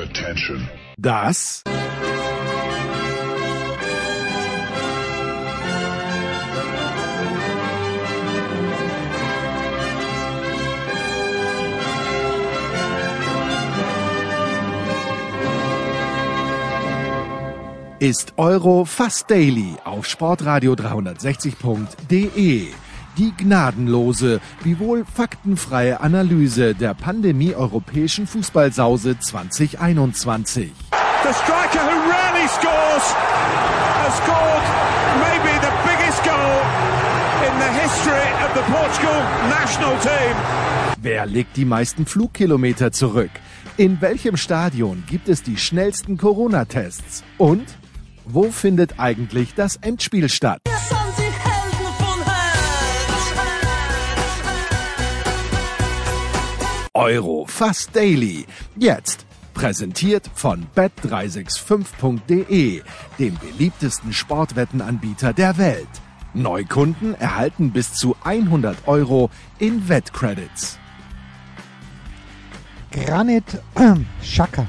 Attention. 0.00 0.66
Das 0.96 1.62
ist 17.98 18.32
Euro 18.38 18.86
Fast 18.86 19.30
Daily 19.30 19.74
auf 19.84 20.06
Sportradio 20.06 20.72
360.de. 20.72 22.68
Die 23.20 23.34
gnadenlose, 23.36 24.40
wiewohl 24.62 25.04
faktenfreie 25.04 26.00
Analyse 26.00 26.74
der 26.74 26.94
Pandemie 26.94 27.54
europäischen 27.54 28.26
Fußballsause 28.26 29.18
2021. 29.18 30.72
The 31.22 31.34
striker 31.34 31.84
who 31.84 32.10
rarely 32.10 32.48
scores 32.48 33.14
has 34.00 34.16
scored 34.16 34.64
maybe 35.20 35.52
the 35.60 35.70
biggest 35.84 36.24
goal 36.24 36.62
in 37.44 37.52
the 37.60 37.68
history 37.82 38.26
of 38.42 38.54
the 38.54 38.64
Portugal 38.72 39.20
national 39.50 39.98
team. 40.00 40.34
Wer 41.02 41.26
legt 41.26 41.58
die 41.58 41.66
meisten 41.66 42.06
Flugkilometer 42.06 42.90
zurück? 42.90 43.32
In 43.76 44.00
welchem 44.00 44.38
Stadion 44.38 45.04
gibt 45.06 45.28
es 45.28 45.42
die 45.42 45.58
schnellsten 45.58 46.16
Corona-Tests? 46.16 47.22
Und 47.36 47.66
wo 48.24 48.50
findet 48.50 48.98
eigentlich 48.98 49.52
das 49.54 49.76
Endspiel 49.76 50.30
statt? 50.30 50.62
Euro 57.00 57.46
Fast 57.46 57.96
Daily. 57.96 58.44
Jetzt 58.76 59.24
präsentiert 59.54 60.30
von 60.34 60.66
bet365.de, 60.76 62.82
dem 63.18 63.38
beliebtesten 63.38 64.12
Sportwettenanbieter 64.12 65.32
der 65.32 65.56
Welt. 65.56 65.88
Neukunden 66.34 67.14
erhalten 67.14 67.72
bis 67.72 67.94
zu 67.94 68.16
100 68.22 68.86
Euro 68.86 69.30
in 69.58 69.88
Wettcredits. 69.88 70.78
Granit 72.90 73.62
Schaka. 74.22 74.66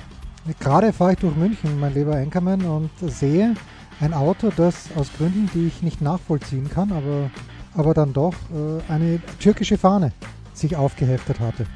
Gerade 0.62 0.94
fahre 0.94 1.12
ich 1.12 1.20
durch 1.20 1.36
München, 1.36 1.82
mein 1.82 1.94
lieber 1.94 2.16
Enkermann, 2.16 2.62
und 2.62 2.92
sehe 3.02 3.56
ein 4.00 4.14
Auto, 4.14 4.54
das 4.56 4.88
aus 4.96 5.10
Gründen, 5.18 5.50
die 5.54 5.68
ich 5.68 5.82
nicht 5.82 6.00
nachvollziehen 6.00 6.70
kann, 6.74 6.94
aber, 6.94 7.30
aber 7.76 7.94
dann 7.94 8.14
doch 8.14 8.36
äh, 8.54 8.80
eine 8.90 9.20
türkische 9.42 9.78
Fahne 9.78 10.14
sich 10.54 10.78
aufgeheftet 10.78 11.42
hatte. 11.42 11.68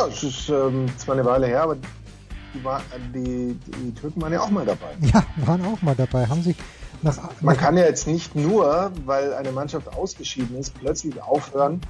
Ja, 0.00 0.06
es 0.06 0.22
ist 0.22 0.48
ähm, 0.48 0.86
zwar 0.96 1.14
eine 1.14 1.24
Weile 1.24 1.46
her, 1.46 1.62
aber 1.62 1.76
die, 1.76 2.64
war, 2.64 2.80
die, 3.14 3.54
die 3.66 3.94
Türken 3.94 4.22
waren 4.22 4.32
ja 4.32 4.40
auch 4.40 4.50
mal 4.50 4.64
dabei. 4.64 4.88
Ja, 5.00 5.22
waren 5.44 5.64
auch 5.66 5.82
mal 5.82 5.94
dabei, 5.94 6.26
haben 6.26 6.42
sich 6.42 6.56
nach, 7.02 7.18
Man 7.42 7.56
kann 7.56 7.76
ja 7.76 7.84
jetzt 7.84 8.06
nicht 8.06 8.34
nur, 8.34 8.92
weil 9.04 9.34
eine 9.34 9.52
Mannschaft 9.52 9.94
ausgeschieden 9.94 10.56
ist, 10.56 10.72
plötzlich 10.78 11.20
aufhören, 11.22 11.80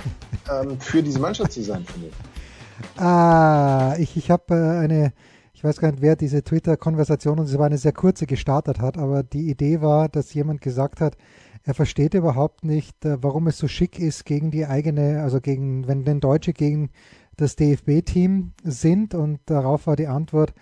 ähm, 0.50 0.80
für 0.80 1.02
diese 1.02 1.18
Mannschaft 1.18 1.52
zu 1.52 1.62
sein, 1.62 1.84
finde 1.84 2.08
ich. 2.08 3.02
Ah, 3.02 3.96
ich, 3.98 4.16
ich 4.16 4.30
habe 4.30 4.54
äh, 4.54 4.84
eine, 4.84 5.12
ich 5.52 5.62
weiß 5.62 5.78
gar 5.78 5.90
nicht, 5.90 6.00
wer 6.00 6.16
diese 6.16 6.42
Twitter-Konversation, 6.42 7.38
und 7.38 7.46
es 7.46 7.58
war 7.58 7.66
eine 7.66 7.78
sehr 7.78 7.92
kurze, 7.92 8.26
gestartet 8.26 8.80
hat, 8.80 8.96
aber 8.96 9.22
die 9.22 9.50
Idee 9.50 9.82
war, 9.82 10.08
dass 10.08 10.32
jemand 10.32 10.62
gesagt 10.62 11.02
hat, 11.02 11.16
er 11.64 11.74
versteht 11.74 12.14
überhaupt 12.14 12.64
nicht, 12.64 13.04
äh, 13.04 13.22
warum 13.22 13.46
es 13.46 13.58
so 13.58 13.68
schick 13.68 13.98
ist 13.98 14.24
gegen 14.24 14.50
die 14.50 14.64
eigene, 14.64 15.22
also 15.22 15.40
gegen, 15.40 15.86
wenn 15.86 16.04
denn 16.04 16.20
Deutsche 16.20 16.54
gegen 16.54 16.90
das 17.38 17.56
DFB-Team 17.56 18.52
sind 18.64 19.14
und 19.14 19.40
darauf 19.46 19.86
war 19.86 19.96
die 19.96 20.08
Antwort, 20.08 20.52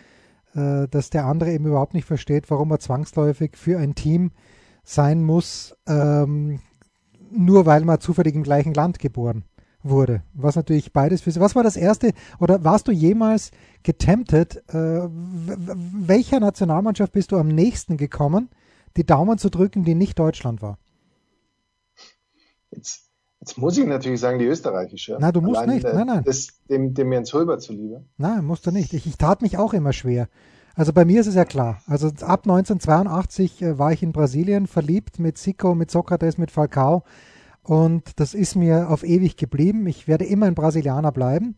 äh, 0.55 0.87
dass 0.89 1.11
der 1.11 1.25
andere 1.25 1.53
eben 1.53 1.67
überhaupt 1.67 1.95
nicht 1.95 2.05
versteht, 2.05 2.51
warum 2.51 2.71
er 2.71 2.79
zwangsläufig 2.79 3.57
für 3.57 3.79
ein 3.79 3.95
Team 3.95 4.31
sein 4.85 5.23
muss, 5.25 5.75
ähm, 5.89 6.61
nur 7.31 7.67
weil 7.67 7.84
man 7.84 7.99
zufällig 8.00 8.34
im 8.34 8.43
gleichen 8.43 8.75
Land 8.75 8.99
geboren 8.99 9.45
wurde. 9.83 10.23
Was 10.34 10.55
natürlich 10.55 10.93
beides 10.93 11.23
für 11.23 11.31
sie. 11.31 11.41
Was 11.41 11.56
war 11.56 11.62
das 11.62 11.77
erste, 11.77 12.12
oder 12.39 12.62
warst 12.62 12.89
du 12.89 12.93
jemals 12.93 13.53
getemptet, 13.83 14.56
äh, 14.69 15.09
welcher 15.09 16.41
Nationalmannschaft 16.41 17.12
bist 17.12 17.33
du 17.33 17.39
am 17.39 17.49
nächsten 17.49 17.97
gekommen, 17.97 18.50
die 18.97 19.06
Daumen 19.06 19.39
zu 19.39 19.49
drücken, 19.50 19.84
die 19.84 19.95
nicht 19.95 20.19
Deutschland 20.19 20.61
war? 20.61 20.79
Jetzt, 22.71 23.06
jetzt 23.41 23.59
muss 23.59 23.77
ich 23.79 23.87
natürlich 23.87 24.21
sagen, 24.21 24.39
die 24.39 24.47
österreichische. 24.47 25.17
Nein, 25.21 25.33
du 25.33 25.41
musst 25.41 25.61
Allein, 25.61 25.75
nicht. 25.77 25.85
äh, 25.85 25.95
Nein, 25.95 26.07
nein. 26.07 26.23
Das, 26.25 26.49
dem, 26.69 26.95
dem 26.95 27.13
Jens 27.13 27.33
Hulber 27.33 27.59
zuliebe. 27.59 28.05
Nein, 28.17 28.45
musst 28.45 28.67
du 28.67 28.71
nicht. 28.71 28.93
Ich, 28.93 29.07
ich 29.07 29.17
tat 29.19 29.43
mich 29.43 29.59
auch 29.59 29.73
immer 29.75 29.93
schwer. 29.93 30.29
Also 30.75 30.93
bei 30.93 31.05
mir 31.05 31.21
ist 31.21 31.27
es 31.27 31.35
ja 31.35 31.45
klar. 31.47 31.81
Also 31.87 32.09
ab 32.09 32.43
1982 32.45 33.63
äh, 33.63 33.79
war 33.79 33.93
ich 33.93 34.03
in 34.03 34.13
Brasilien 34.13 34.67
verliebt 34.67 35.19
mit 35.19 35.39
Zico, 35.39 35.75
mit 35.75 35.91
Sokrates, 35.91 36.39
mit 36.39 36.51
Falcao. 36.51 37.05
Und 37.63 38.21
das 38.21 38.35
ist 38.35 38.55
mir 38.55 38.91
auf 38.91 39.03
ewig 39.03 39.37
geblieben. 39.37 39.87
Ich 39.87 40.07
werde 40.07 40.25
immer 40.25 40.47
ein 40.47 40.55
Brasilianer 40.55 41.11
bleiben. 41.13 41.57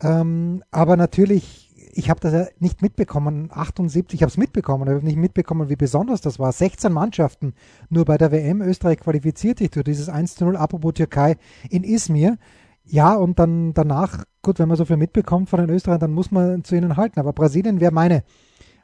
Ähm, 0.00 0.62
aber 0.70 0.96
natürlich, 0.96 1.71
ich 1.94 2.08
habe 2.08 2.20
das 2.20 2.32
ja 2.32 2.46
nicht 2.58 2.80
mitbekommen. 2.80 3.50
78, 3.52 4.18
ich 4.18 4.22
habe 4.22 4.30
es 4.30 4.38
mitbekommen, 4.38 4.82
aber 4.82 4.92
ich 4.92 4.96
habe 4.96 5.06
nicht 5.06 5.18
mitbekommen, 5.18 5.68
wie 5.68 5.76
besonders 5.76 6.22
das 6.22 6.38
war. 6.38 6.50
16 6.50 6.90
Mannschaften 6.90 7.54
nur 7.90 8.06
bei 8.06 8.16
der 8.16 8.32
WM. 8.32 8.62
Österreich 8.62 8.98
qualifiziert 8.98 9.58
sich 9.58 9.70
durch 9.70 9.84
dieses 9.84 10.08
1 10.08 10.36
zu 10.36 10.46
0 10.46 10.56
apropos 10.56 10.94
Türkei 10.94 11.36
in 11.68 11.84
Izmir. 11.84 12.38
Ja, 12.84 13.14
und 13.14 13.38
dann 13.38 13.74
danach, 13.74 14.24
gut, 14.40 14.58
wenn 14.58 14.68
man 14.68 14.76
so 14.76 14.86
viel 14.86 14.96
mitbekommt 14.96 15.50
von 15.50 15.60
den 15.60 15.70
Österreichern, 15.70 16.00
dann 16.00 16.12
muss 16.12 16.30
man 16.30 16.64
zu 16.64 16.74
ihnen 16.74 16.96
halten. 16.96 17.20
Aber 17.20 17.34
Brasilien 17.34 17.78
wäre 17.80 17.92
meine, 17.92 18.24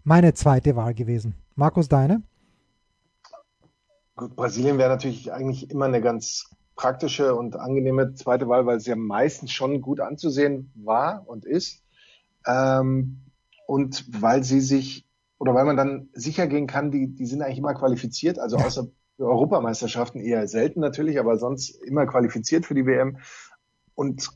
meine 0.05 0.35
zweite 0.35 0.77
Wahl 0.77 0.93
gewesen. 0.93 1.35
Markus, 1.57 1.89
deine? 1.89 2.23
Gut, 4.17 4.37
Brasilien 4.37 4.77
wäre 4.77 4.91
natürlich 4.91 5.33
eigentlich 5.33 5.71
immer 5.71 5.87
eine 5.87 6.03
ganz 6.03 6.51
praktische 6.77 7.35
und 7.35 7.57
angenehme 7.57 8.15
zweite 8.15 8.49
Wahl, 8.49 8.67
weil 8.67 8.77
es 8.77 8.87
ja 8.87 8.97
meistens 8.97 9.51
schon 9.51 9.81
gut 9.81 9.99
anzusehen 9.99 10.71
war 10.75 11.25
und 11.27 11.47
ist. 11.47 11.83
Ähm, 12.47 13.21
und 13.67 14.05
weil 14.23 14.45
sie 14.45 14.61
sich, 14.61 15.07
oder 15.39 15.55
weil 15.55 15.65
man 15.65 15.77
dann 15.77 16.09
sicher 16.13 16.47
gehen 16.47 16.67
kann, 16.67 16.91
die, 16.91 17.15
die 17.15 17.27
sind 17.27 17.43
eigentlich 17.43 17.59
immer 17.59 17.75
qualifiziert, 17.75 18.39
also 18.39 18.57
außer 18.57 18.89
für 19.17 19.27
Europameisterschaften 19.27 20.21
eher 20.21 20.47
selten 20.49 20.81
natürlich, 20.81 21.19
aber 21.19 21.39
sonst 21.39 21.71
immer 21.71 22.07
qualifiziert 22.07 22.65
für 22.65 22.75
die 22.75 22.87
WM 22.87 23.19
und 23.95 24.31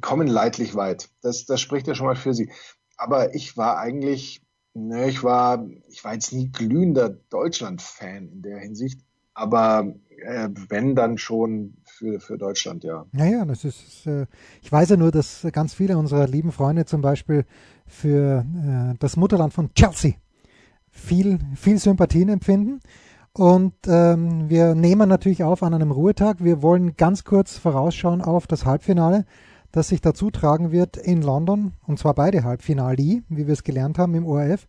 kommen 0.00 0.28
leidlich 0.28 0.74
weit. 0.74 1.08
Das, 1.22 1.46
das 1.46 1.60
spricht 1.60 1.86
ja 1.86 1.94
schon 1.94 2.06
mal 2.06 2.16
für 2.16 2.34
sie. 2.34 2.52
Aber 2.96 3.34
ich 3.34 3.56
war 3.56 3.78
eigentlich, 3.78 4.42
ne, 4.74 5.08
ich 5.08 5.22
war, 5.22 5.66
ich 5.88 6.04
war 6.04 6.12
jetzt 6.12 6.32
nie 6.32 6.50
glühender 6.50 7.08
Deutschland-Fan 7.08 8.28
in 8.28 8.42
der 8.42 8.58
Hinsicht, 8.58 9.00
aber 9.34 9.94
äh, 10.22 10.48
wenn 10.68 10.94
dann 10.94 11.18
schon 11.18 11.74
für, 11.84 12.20
für 12.20 12.38
Deutschland, 12.38 12.84
ja. 12.84 13.06
Naja, 13.12 13.44
das 13.44 13.64
ist, 13.64 14.06
äh, 14.06 14.26
ich 14.62 14.70
weiß 14.70 14.90
ja 14.90 14.96
nur, 14.96 15.10
dass 15.10 15.46
ganz 15.52 15.74
viele 15.74 15.98
unserer 15.98 16.26
lieben 16.26 16.52
Freunde 16.52 16.84
zum 16.84 17.00
Beispiel 17.00 17.44
für 17.86 18.44
äh, 18.44 18.94
das 18.98 19.16
Mutterland 19.16 19.52
von 19.52 19.72
Chelsea 19.74 20.14
viel, 20.90 21.38
viel 21.54 21.78
Sympathien 21.78 22.28
empfinden. 22.28 22.80
Und 23.32 23.74
ähm, 23.86 24.48
wir 24.48 24.74
nehmen 24.74 25.08
natürlich 25.08 25.44
auf 25.44 25.62
an 25.62 25.74
einem 25.74 25.92
Ruhetag. 25.92 26.42
Wir 26.42 26.62
wollen 26.62 26.96
ganz 26.96 27.24
kurz 27.24 27.56
vorausschauen 27.56 28.20
auf 28.20 28.46
das 28.46 28.64
Halbfinale, 28.64 29.26
das 29.70 29.88
sich 29.88 30.00
dazu 30.00 30.30
tragen 30.30 30.72
wird 30.72 30.96
in 30.96 31.22
London, 31.22 31.72
und 31.86 31.98
zwar 31.98 32.14
beide 32.14 32.42
Halbfinale, 32.42 33.22
wie 33.28 33.46
wir 33.46 33.52
es 33.52 33.62
gelernt 33.62 33.98
haben 33.98 34.14
im 34.14 34.26
ORF. 34.26 34.66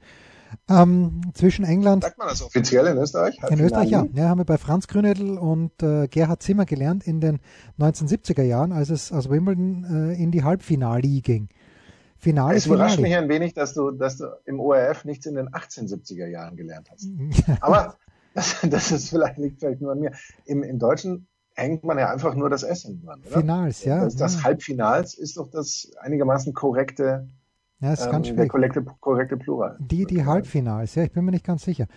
Ähm, 0.67 1.21
zwischen 1.33 1.65
England. 1.65 2.03
Sagt 2.03 2.17
man 2.17 2.27
das 2.27 2.41
offiziell 2.41 2.85
in 2.87 2.97
Österreich? 2.97 3.37
In 3.49 3.59
Österreich, 3.59 3.89
ja. 3.89 4.05
ja. 4.13 4.29
Haben 4.29 4.39
wir 4.39 4.45
bei 4.45 4.57
Franz 4.57 4.87
Grünedel 4.87 5.37
und 5.37 5.81
äh, 5.83 6.07
Gerhard 6.07 6.41
Zimmer 6.41 6.65
gelernt 6.65 7.05
in 7.05 7.21
den 7.21 7.39
1970er 7.79 8.43
Jahren, 8.43 8.71
als 8.71 8.89
es 8.89 9.11
aus 9.11 9.29
Wimbledon 9.29 10.11
äh, 10.11 10.21
in 10.21 10.31
die 10.31 10.43
Halbfinale 10.43 11.21
ging. 11.21 11.49
Finale, 12.17 12.57
es 12.57 12.65
überrascht 12.65 12.95
Finale. 12.95 13.15
mich 13.15 13.17
ein 13.17 13.29
wenig, 13.29 13.53
dass 13.53 13.73
du, 13.73 13.91
dass 13.91 14.17
du 14.17 14.25
im 14.45 14.59
ORF 14.59 15.05
nichts 15.05 15.25
in 15.25 15.35
den 15.35 15.49
1870er 15.49 16.27
Jahren 16.27 16.57
gelernt 16.57 16.89
hast. 16.91 17.07
Aber 17.61 17.95
das, 18.33 18.57
das 18.63 18.91
ist 18.91 19.09
vielleicht, 19.09 19.37
liegt 19.37 19.59
vielleicht 19.59 19.81
nur 19.81 19.93
an 19.93 19.99
mir. 19.99 20.11
Im, 20.45 20.63
Im 20.63 20.79
Deutschen 20.79 21.27
hängt 21.53 21.83
man 21.83 21.97
ja 21.97 22.09
einfach 22.09 22.35
nur 22.35 22.49
das 22.49 22.63
S 22.63 22.83
hinten 22.83 23.05
dran, 23.05 23.21
oder? 23.25 23.39
Finals, 23.39 23.83
ja. 23.83 24.03
Das, 24.03 24.15
das 24.15 24.35
ja. 24.35 24.43
Halbfinals 24.43 25.13
ist 25.13 25.37
doch 25.37 25.49
das 25.49 25.91
einigermaßen 25.99 26.53
korrekte 26.53 27.27
ja, 27.81 27.93
ist 27.93 28.11
ganz 28.11 28.27
ähm, 28.27 28.35
schwierig. 28.35 28.37
der 28.37 28.47
korrekte, 28.47 28.85
korrekte 28.99 29.37
Plural. 29.37 29.77
Die, 29.79 30.05
die 30.05 30.25
Halbfinals, 30.25 30.95
ja, 30.95 31.03
ich 31.03 31.11
bin 31.11 31.23
mir 31.23 31.31
nicht 31.31 31.45
ganz 31.45 31.63
sicher. 31.63 31.87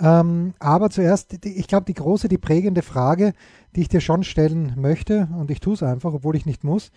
Ja. 0.00 0.20
Ähm, 0.20 0.54
aber 0.58 0.88
zuerst, 0.88 1.44
die, 1.44 1.58
ich 1.58 1.68
glaube, 1.68 1.84
die 1.84 1.94
große, 1.94 2.28
die 2.28 2.38
prägende 2.38 2.82
Frage, 2.82 3.34
die 3.74 3.82
ich 3.82 3.88
dir 3.88 4.00
schon 4.00 4.24
stellen 4.24 4.74
möchte, 4.76 5.28
und 5.38 5.50
ich 5.50 5.60
tue 5.60 5.74
es 5.74 5.82
einfach, 5.82 6.14
obwohl 6.14 6.36
ich 6.36 6.46
nicht 6.46 6.64
muss, 6.64 6.90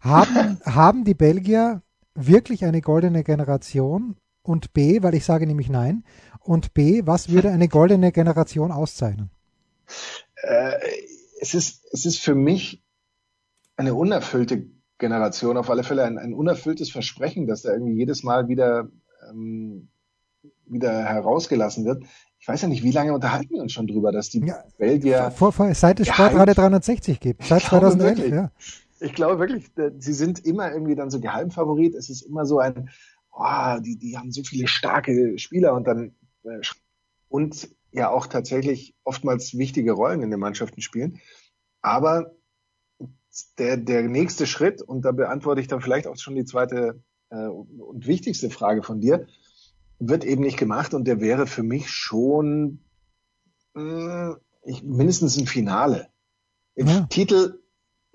haben, 0.00 0.58
haben 0.64 1.04
die 1.04 1.14
Belgier 1.14 1.82
wirklich 2.14 2.64
eine 2.64 2.80
goldene 2.80 3.22
Generation? 3.22 4.16
Und 4.42 4.74
B, 4.74 5.02
weil 5.02 5.14
ich 5.14 5.24
sage 5.24 5.46
nämlich 5.46 5.70
nein, 5.70 6.04
und 6.40 6.74
B, 6.74 7.02
was 7.06 7.30
würde 7.30 7.50
eine 7.50 7.68
goldene 7.68 8.12
Generation 8.12 8.70
auszeichnen? 8.72 9.30
Äh, 10.42 10.74
es, 11.40 11.54
ist, 11.54 11.86
es 11.92 12.04
ist 12.04 12.18
für 12.18 12.34
mich 12.34 12.82
eine 13.76 13.94
unerfüllte 13.94 14.66
Generation 14.98 15.56
auf 15.56 15.70
alle 15.70 15.82
Fälle 15.82 16.04
ein, 16.04 16.18
ein 16.18 16.34
unerfülltes 16.34 16.90
Versprechen, 16.90 17.46
dass 17.46 17.62
da 17.62 17.72
irgendwie 17.72 17.94
jedes 17.94 18.22
Mal 18.22 18.48
wieder, 18.48 18.88
ähm, 19.28 19.88
wieder 20.66 21.04
herausgelassen 21.04 21.84
wird. 21.84 22.04
Ich 22.38 22.48
weiß 22.48 22.62
ja 22.62 22.68
nicht, 22.68 22.82
wie 22.82 22.90
lange 22.90 23.14
unterhalten 23.14 23.54
wir 23.54 23.62
uns 23.62 23.72
schon 23.72 23.86
drüber, 23.86 24.12
dass 24.12 24.30
die 24.30 24.40
ja, 24.40 24.64
Belgier. 24.78 25.30
Vor, 25.30 25.52
vor, 25.52 25.74
seit 25.74 26.00
es 26.00 26.08
Sportrate 26.08 26.54
360 26.54 27.20
gibt, 27.20 27.44
seit 27.44 27.62
2011, 27.62 28.28
ja. 28.28 28.50
Ich 29.00 29.14
glaube 29.14 29.38
wirklich, 29.38 29.70
sie 29.98 30.12
sind 30.12 30.44
immer 30.44 30.70
irgendwie 30.72 30.94
dann 30.94 31.10
so 31.10 31.20
Geheimfavorit. 31.20 31.94
Es 31.94 32.08
ist 32.08 32.22
immer 32.22 32.46
so 32.46 32.58
ein, 32.58 32.90
oh, 33.32 33.78
die, 33.80 33.98
die 33.98 34.16
haben 34.16 34.30
so 34.30 34.42
viele 34.42 34.68
starke 34.68 35.38
Spieler 35.38 35.74
und 35.74 35.86
dann 35.86 36.14
äh, 36.44 36.60
und 37.28 37.68
ja 37.92 38.10
auch 38.10 38.26
tatsächlich 38.26 38.94
oftmals 39.04 39.56
wichtige 39.56 39.92
Rollen 39.92 40.22
in 40.22 40.30
den 40.30 40.40
Mannschaften 40.40 40.80
spielen. 40.80 41.20
Aber 41.80 42.32
der, 43.58 43.76
der 43.76 44.02
nächste 44.02 44.46
Schritt, 44.46 44.82
und 44.82 45.04
da 45.04 45.12
beantworte 45.12 45.60
ich 45.60 45.68
dann 45.68 45.80
vielleicht 45.80 46.06
auch 46.06 46.16
schon 46.16 46.34
die 46.34 46.44
zweite 46.44 47.02
äh, 47.30 47.46
und 47.46 48.06
wichtigste 48.06 48.50
Frage 48.50 48.82
von 48.82 49.00
dir, 49.00 49.26
wird 49.98 50.24
eben 50.24 50.42
nicht 50.42 50.58
gemacht 50.58 50.94
und 50.94 51.06
der 51.06 51.20
wäre 51.20 51.46
für 51.46 51.62
mich 51.62 51.90
schon 51.90 52.80
mh, 53.74 54.28
hm, 54.28 54.36
ich, 54.64 54.82
mindestens 54.82 55.38
ein 55.38 55.46
Finale. 55.46 56.08
Ja. 56.76 57.06
Titel, 57.08 57.60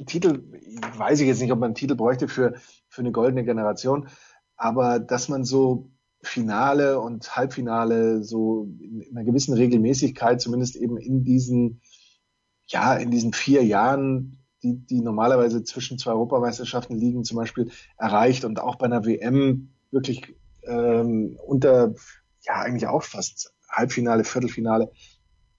Titel, 0.05 0.43
weiß 0.97 1.19
ich 1.19 1.27
jetzt 1.27 1.41
nicht, 1.41 1.51
ob 1.51 1.59
man 1.59 1.67
einen 1.67 1.75
Titel 1.75 1.95
bräuchte 1.95 2.27
für, 2.27 2.55
für 2.87 3.01
eine 3.01 3.11
goldene 3.11 3.43
Generation, 3.43 4.09
aber 4.55 4.99
dass 4.99 5.29
man 5.29 5.45
so 5.45 5.91
Finale 6.21 6.99
und 6.99 7.35
Halbfinale 7.35 8.23
so 8.23 8.67
in, 8.79 9.01
in 9.01 9.15
einer 9.15 9.25
gewissen 9.25 9.53
Regelmäßigkeit, 9.53 10.41
zumindest 10.41 10.75
eben 10.75 10.97
in 10.97 11.23
diesen, 11.23 11.81
ja, 12.67 12.95
in 12.95 13.11
diesen 13.11 13.31
vier 13.31 13.63
Jahren, 13.63 14.39
die, 14.63 14.75
die 14.75 15.01
normalerweise 15.01 15.63
zwischen 15.63 15.97
zwei 15.97 16.11
Europameisterschaften 16.11 16.97
liegen, 16.97 17.23
zum 17.23 17.37
Beispiel 17.37 17.71
erreicht 17.97 18.45
und 18.45 18.59
auch 18.59 18.75
bei 18.75 18.85
einer 18.85 19.05
WM 19.05 19.69
wirklich 19.91 20.35
ähm, 20.63 21.37
unter, 21.45 21.93
ja, 22.41 22.55
eigentlich 22.55 22.87
auch 22.87 23.03
fast 23.03 23.53
Halbfinale, 23.69 24.23
Viertelfinale 24.23 24.91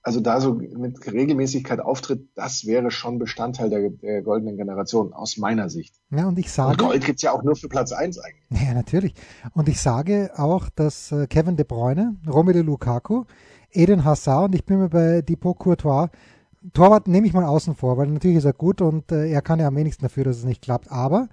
also 0.02 0.20
da 0.20 0.40
so 0.40 0.54
mit 0.54 1.06
Regelmäßigkeit 1.12 1.80
auftritt, 1.80 2.28
das 2.34 2.66
wäre 2.66 2.90
schon 2.90 3.18
Bestandteil 3.18 3.68
der, 3.68 3.90
der 3.90 4.22
goldenen 4.22 4.56
Generation 4.56 5.12
aus 5.12 5.36
meiner 5.36 5.68
Sicht. 5.68 5.94
Ja, 6.10 6.26
und 6.26 6.38
ich 6.38 6.50
sage. 6.50 6.70
Und 6.70 6.78
Gold 6.78 7.04
gibt's 7.04 7.22
ja 7.22 7.32
auch 7.32 7.42
nur 7.42 7.56
für 7.56 7.68
Platz 7.68 7.92
eins 7.92 8.18
eigentlich. 8.18 8.40
Ja, 8.70 8.74
natürlich. 8.74 9.14
Und 9.54 9.68
ich 9.68 9.80
sage 9.80 10.30
auch, 10.36 10.68
dass 10.70 11.12
äh, 11.12 11.26
Kevin 11.26 11.56
De 11.56 11.64
Bruyne, 11.66 12.16
Romelu 12.26 12.62
Lukaku, 12.62 13.24
Eden 13.72 14.04
Hazard 14.04 14.46
und 14.46 14.54
ich 14.54 14.64
bin 14.64 14.78
mir 14.78 14.88
bei 14.88 15.22
Depot 15.22 15.58
Courtois, 15.58 16.08
Torwart 16.72 17.08
nehme 17.08 17.26
ich 17.26 17.32
mal 17.32 17.44
außen 17.44 17.74
vor, 17.74 17.96
weil 17.96 18.08
natürlich 18.08 18.38
ist 18.38 18.44
er 18.44 18.52
gut 18.52 18.80
und 18.80 19.10
äh, 19.12 19.30
er 19.30 19.42
kann 19.42 19.60
ja 19.60 19.68
am 19.68 19.76
wenigsten 19.76 20.02
dafür, 20.02 20.24
dass 20.24 20.38
es 20.38 20.44
nicht 20.44 20.62
klappt. 20.62 20.90
Aber 20.92 21.28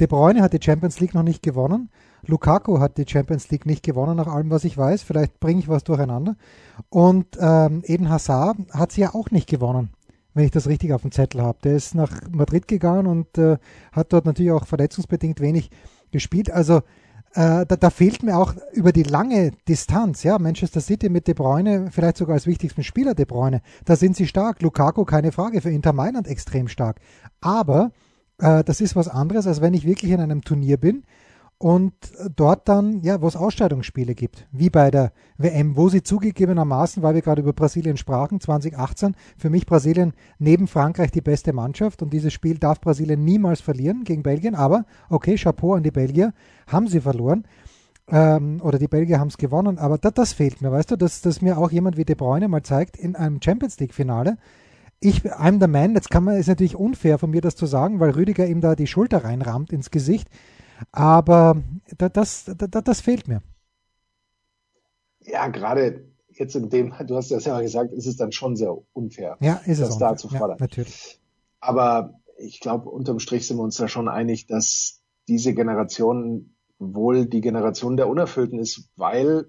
De 0.00 0.08
Bruyne 0.08 0.42
hat 0.42 0.52
die 0.52 0.62
Champions 0.62 0.98
League 0.98 1.14
noch 1.14 1.22
nicht 1.22 1.42
gewonnen. 1.42 1.88
Lukaku 2.26 2.80
hat 2.80 2.98
die 2.98 3.06
Champions 3.06 3.50
League 3.50 3.66
nicht 3.66 3.84
gewonnen, 3.84 4.16
nach 4.16 4.26
allem, 4.26 4.50
was 4.50 4.64
ich 4.64 4.76
weiß. 4.76 5.02
Vielleicht 5.02 5.38
bringe 5.38 5.60
ich 5.60 5.68
was 5.68 5.84
durcheinander. 5.84 6.36
Und 6.88 7.38
ähm, 7.38 7.82
Eden 7.84 8.08
Hazard 8.08 8.56
hat 8.72 8.92
sie 8.92 9.02
ja 9.02 9.14
auch 9.14 9.30
nicht 9.30 9.48
gewonnen, 9.48 9.90
wenn 10.32 10.44
ich 10.44 10.50
das 10.50 10.66
richtig 10.66 10.92
auf 10.92 11.02
dem 11.02 11.12
Zettel 11.12 11.42
habe. 11.42 11.58
Der 11.62 11.76
ist 11.76 11.94
nach 11.94 12.22
Madrid 12.30 12.66
gegangen 12.66 13.06
und 13.06 13.38
äh, 13.38 13.58
hat 13.92 14.12
dort 14.12 14.24
natürlich 14.24 14.52
auch 14.52 14.66
verletzungsbedingt 14.66 15.40
wenig 15.40 15.70
gespielt. 16.10 16.50
Also 16.50 16.80
äh, 17.34 17.66
da, 17.66 17.76
da, 17.76 17.90
fehlt 17.90 18.22
mir 18.22 18.38
auch 18.38 18.54
über 18.72 18.92
die 18.92 19.02
lange 19.02 19.52
Distanz, 19.68 20.22
ja, 20.22 20.38
Manchester 20.38 20.80
City 20.80 21.08
mit 21.08 21.26
De 21.26 21.34
Bruyne, 21.34 21.88
vielleicht 21.90 22.16
sogar 22.16 22.34
als 22.34 22.46
wichtigsten 22.46 22.84
Spieler 22.84 23.14
De 23.14 23.24
Bruyne, 23.24 23.60
da 23.84 23.96
sind 23.96 24.16
sie 24.16 24.26
stark. 24.26 24.62
Lukaku, 24.62 25.04
keine 25.04 25.32
Frage, 25.32 25.60
für 25.60 25.70
Inter 25.70 25.92
Mailand 25.92 26.28
extrem 26.28 26.68
stark. 26.68 27.00
Aber 27.40 27.90
äh, 28.38 28.62
das 28.62 28.80
ist 28.80 28.94
was 28.94 29.08
anderes, 29.08 29.46
als 29.46 29.60
wenn 29.60 29.74
ich 29.74 29.84
wirklich 29.84 30.12
in 30.12 30.20
einem 30.20 30.42
Turnier 30.42 30.76
bin 30.76 31.04
und 31.58 31.94
dort 32.34 32.68
dann, 32.68 33.00
ja, 33.02 33.22
wo 33.22 33.28
es 33.28 33.36
Ausscheidungsspiele 33.36 34.14
gibt, 34.14 34.46
wie 34.50 34.70
bei 34.70 34.90
der 34.90 35.12
WM, 35.38 35.76
wo 35.76 35.88
sie 35.88 36.02
zugegebenermaßen, 36.02 37.02
weil 37.02 37.14
wir 37.14 37.22
gerade 37.22 37.42
über 37.42 37.52
Brasilien 37.52 37.96
sprachen, 37.96 38.40
2018, 38.40 39.14
für 39.38 39.50
mich 39.50 39.64
Brasilien 39.64 40.12
neben 40.38 40.66
Frankreich 40.66 41.10
die 41.10 41.20
beste 41.20 41.52
Mannschaft. 41.52 42.02
Und 42.02 42.12
dieses 42.12 42.32
Spiel 42.32 42.58
darf 42.58 42.80
Brasilien 42.80 43.24
niemals 43.24 43.60
verlieren 43.60 44.04
gegen 44.04 44.22
Belgien, 44.22 44.54
aber 44.54 44.84
okay, 45.08 45.36
Chapeau 45.36 45.74
an 45.74 45.82
die 45.82 45.90
Belgier, 45.90 46.34
haben 46.66 46.88
sie 46.88 47.00
verloren. 47.00 47.44
Ähm, 48.08 48.60
oder 48.62 48.78
die 48.78 48.88
Belgier 48.88 49.18
haben 49.18 49.28
es 49.28 49.38
gewonnen, 49.38 49.78
aber 49.78 49.96
das, 49.96 50.12
das 50.12 50.32
fehlt 50.34 50.60
mir, 50.60 50.70
weißt 50.70 50.90
du, 50.90 50.96
dass, 50.96 51.22
dass 51.22 51.40
mir 51.40 51.56
auch 51.56 51.70
jemand 51.70 51.96
wie 51.96 52.04
De 52.04 52.14
Bruyne 52.14 52.48
mal 52.48 52.62
zeigt 52.62 52.98
in 52.98 53.16
einem 53.16 53.40
Champions 53.42 53.78
League 53.80 53.94
Finale, 53.94 54.36
ich, 55.00 55.22
I'm 55.22 55.60
the 55.60 55.66
man, 55.66 55.94
jetzt 55.94 56.10
kann 56.10 56.24
man, 56.24 56.36
ist 56.36 56.48
natürlich 56.48 56.76
unfair 56.76 57.18
von 57.18 57.30
mir 57.30 57.40
das 57.40 57.56
zu 57.56 57.66
sagen, 57.66 58.00
weil 58.00 58.10
Rüdiger 58.10 58.46
ihm 58.46 58.60
da 58.60 58.74
die 58.74 58.86
Schulter 58.86 59.24
reinrammt 59.24 59.72
ins 59.72 59.90
Gesicht. 59.90 60.28
Aber 60.92 61.62
das, 61.98 62.44
das, 62.44 62.70
das 62.84 63.00
fehlt 63.00 63.28
mir. 63.28 63.42
Ja, 65.20 65.48
gerade 65.48 66.04
jetzt 66.30 66.56
in 66.56 66.68
dem, 66.68 66.92
du 67.06 67.16
hast 67.16 67.30
ja 67.30 67.40
selber 67.40 67.62
gesagt, 67.62 67.92
ist 67.92 68.06
es 68.06 68.16
dann 68.16 68.32
schon 68.32 68.56
sehr 68.56 68.76
unfair, 68.92 69.36
ja, 69.40 69.60
ist 69.66 69.80
das 69.80 69.98
da 69.98 70.16
zu 70.16 70.28
fordern. 70.28 70.58
Ja, 70.58 70.64
natürlich. 70.64 71.20
Aber 71.60 72.20
ich 72.38 72.60
glaube, 72.60 72.90
unterm 72.90 73.20
Strich 73.20 73.46
sind 73.46 73.56
wir 73.56 73.62
uns 73.62 73.76
da 73.76 73.88
schon 73.88 74.08
einig, 74.08 74.46
dass 74.46 75.00
diese 75.28 75.54
Generation 75.54 76.54
wohl 76.78 77.26
die 77.26 77.40
Generation 77.40 77.96
der 77.96 78.08
Unerfüllten 78.08 78.58
ist, 78.58 78.90
weil 78.96 79.46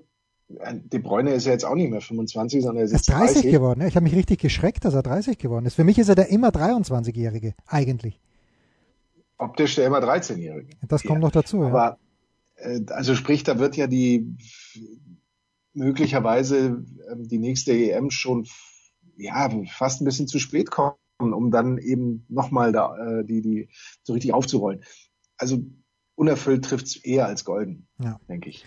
äh, 0.59 0.75
De 0.75 0.99
Bruyne 0.99 1.33
ist 1.33 1.45
ja 1.45 1.51
jetzt 1.51 1.65
auch 1.65 1.75
nicht 1.75 1.89
mehr 1.89 2.01
25, 2.01 2.61
sondern 2.61 2.77
er 2.77 2.85
ist, 2.85 2.91
jetzt 2.91 3.09
30, 3.09 3.41
30 3.41 3.51
geworden. 3.51 3.81
Ich 3.81 3.95
habe 3.95 4.03
mich 4.03 4.15
richtig 4.15 4.39
geschreckt, 4.39 4.85
dass 4.85 4.93
er 4.93 5.03
30 5.03 5.37
geworden 5.39 5.65
ist. 5.65 5.73
Für 5.73 5.83
mich 5.83 5.97
ist 5.97 6.07
er 6.07 6.15
der 6.15 6.29
immer 6.29 6.49
23-Jährige, 6.49 7.55
eigentlich 7.65 8.21
optisch 9.37 9.75
der 9.75 9.87
immer 9.87 9.99
13-Jährige. 9.99 10.77
Das 10.87 11.03
kommt 11.03 11.21
noch 11.21 11.31
dazu, 11.31 11.61
ja. 11.61 11.67
Aber 11.67 11.99
äh, 12.55 12.81
also 12.89 13.15
sprich, 13.15 13.43
da 13.43 13.59
wird 13.59 13.75
ja 13.75 13.87
die 13.87 14.35
möglicherweise 15.73 16.83
äh, 17.09 17.15
die 17.17 17.39
nächste 17.39 17.73
EM 17.73 18.09
schon 18.09 18.47
ja 19.17 19.49
fast 19.69 20.01
ein 20.01 20.05
bisschen 20.05 20.27
zu 20.27 20.39
spät 20.39 20.71
kommen, 20.71 20.95
um 21.19 21.51
dann 21.51 21.77
eben 21.77 22.25
nochmal 22.29 22.71
da 22.71 22.95
äh, 22.97 23.25
die 23.25 23.41
die 23.41 23.69
so 24.03 24.13
richtig 24.13 24.33
aufzurollen. 24.33 24.83
Also 25.37 25.63
unerfüllt 26.15 26.65
trifft's 26.65 26.95
eher 26.95 27.27
als 27.27 27.45
golden, 27.45 27.87
ja. 27.99 28.19
denke 28.29 28.49
ich. 28.49 28.65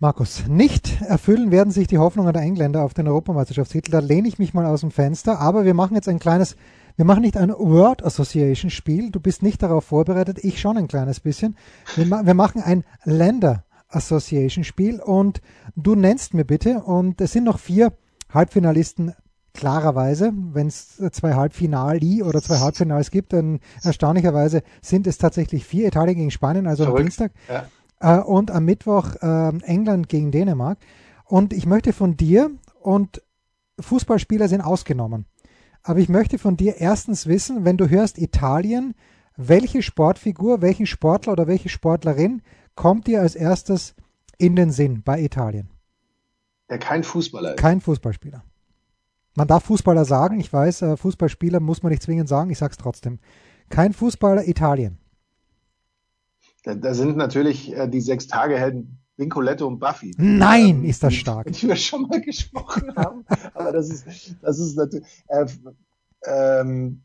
Markus, 0.00 0.46
nicht 0.46 1.00
erfüllen 1.00 1.50
werden 1.50 1.72
sich 1.72 1.88
die 1.88 1.98
Hoffnungen 1.98 2.32
der 2.32 2.42
Engländer 2.42 2.84
auf 2.84 2.94
den 2.94 3.08
Europameisterschaftstitel. 3.08 3.90
Da 3.90 3.98
lehne 3.98 4.28
ich 4.28 4.38
mich 4.38 4.54
mal 4.54 4.64
aus 4.64 4.82
dem 4.82 4.92
Fenster. 4.92 5.40
Aber 5.40 5.64
wir 5.64 5.74
machen 5.74 5.96
jetzt 5.96 6.08
ein 6.08 6.20
kleines 6.20 6.54
wir 6.98 7.04
machen 7.04 7.20
nicht 7.20 7.36
ein 7.36 7.50
Word 7.50 8.04
Association 8.04 8.70
Spiel. 8.70 9.12
Du 9.12 9.20
bist 9.20 9.44
nicht 9.44 9.62
darauf 9.62 9.84
vorbereitet. 9.84 10.38
Ich 10.42 10.60
schon 10.60 10.76
ein 10.76 10.88
kleines 10.88 11.20
bisschen. 11.20 11.56
Wir, 11.94 12.06
ma 12.06 12.26
wir 12.26 12.34
machen 12.34 12.60
ein 12.60 12.82
Länder 13.04 13.64
Association 13.86 14.64
Spiel 14.64 15.00
und 15.00 15.40
du 15.76 15.94
nennst 15.94 16.34
mir 16.34 16.44
bitte 16.44 16.82
und 16.82 17.20
es 17.20 17.30
sind 17.30 17.44
noch 17.44 17.60
vier 17.60 17.92
Halbfinalisten 18.34 19.14
klarerweise, 19.54 20.32
wenn 20.34 20.66
es 20.66 21.00
zwei 21.12 21.34
Halbfinali 21.34 22.24
oder 22.24 22.42
zwei 22.42 22.58
Halbfinals 22.58 23.12
gibt, 23.12 23.32
dann 23.32 23.60
erstaunlicherweise 23.84 24.62
sind 24.82 25.06
es 25.06 25.18
tatsächlich 25.18 25.64
vier 25.64 25.86
Italien 25.86 26.16
gegen 26.16 26.30
Spanien, 26.32 26.66
also 26.66 26.82
Verrückt. 26.82 26.98
am 26.98 27.04
Dienstag 27.04 27.32
ja. 27.48 28.18
äh, 28.18 28.22
und 28.22 28.50
am 28.50 28.64
Mittwoch 28.64 29.14
äh, 29.22 29.48
England 29.62 30.08
gegen 30.08 30.32
Dänemark. 30.32 30.78
Und 31.24 31.52
ich 31.52 31.64
möchte 31.64 31.92
von 31.92 32.16
dir 32.16 32.50
und 32.80 33.22
Fußballspieler 33.78 34.48
sind 34.48 34.62
ausgenommen. 34.62 35.26
Aber 35.82 36.00
ich 36.00 36.08
möchte 36.08 36.38
von 36.38 36.56
dir 36.56 36.76
erstens 36.76 37.26
wissen, 37.26 37.64
wenn 37.64 37.76
du 37.76 37.88
hörst 37.88 38.18
Italien, 38.18 38.94
welche 39.36 39.82
Sportfigur, 39.82 40.60
welchen 40.60 40.86
Sportler 40.86 41.32
oder 41.32 41.46
welche 41.46 41.68
Sportlerin 41.68 42.42
kommt 42.74 43.06
dir 43.06 43.20
als 43.20 43.34
erstes 43.34 43.94
in 44.36 44.56
den 44.56 44.70
Sinn 44.70 45.02
bei 45.02 45.20
Italien? 45.22 45.70
Der 46.68 46.78
kein 46.78 47.04
Fußballer 47.04 47.50
ist. 47.54 47.58
Kein 47.58 47.80
Fußballspieler. 47.80 48.44
Man 49.36 49.46
darf 49.46 49.64
Fußballer 49.64 50.04
sagen, 50.04 50.40
ich 50.40 50.52
weiß, 50.52 50.82
äh, 50.82 50.96
Fußballspieler 50.96 51.60
muss 51.60 51.82
man 51.82 51.90
nicht 51.90 52.02
zwingend 52.02 52.28
sagen, 52.28 52.50
ich 52.50 52.58
sag's 52.58 52.76
trotzdem. 52.76 53.20
Kein 53.68 53.92
Fußballer 53.92 54.48
Italien. 54.48 54.98
Da, 56.64 56.74
da 56.74 56.92
sind 56.92 57.16
natürlich 57.16 57.72
äh, 57.72 57.88
die 57.88 58.00
sechs 58.00 58.26
Vincoletto 59.18 59.66
und 59.66 59.78
Buffy. 59.78 60.14
Nein, 60.16 60.68
ähm, 60.68 60.84
ist 60.84 61.02
das 61.02 61.14
stark. 61.14 61.52
Die 61.52 61.62
wir 61.68 61.76
schon 61.76 62.02
mal 62.02 62.20
gesprochen 62.20 62.94
haben. 62.96 63.24
Aber 63.52 63.72
das 63.72 63.90
ist, 63.90 64.36
das 64.40 64.58
ist 64.58 64.76
natürlich, 64.76 65.06
äh, 65.26 65.46
ähm, 66.24 67.02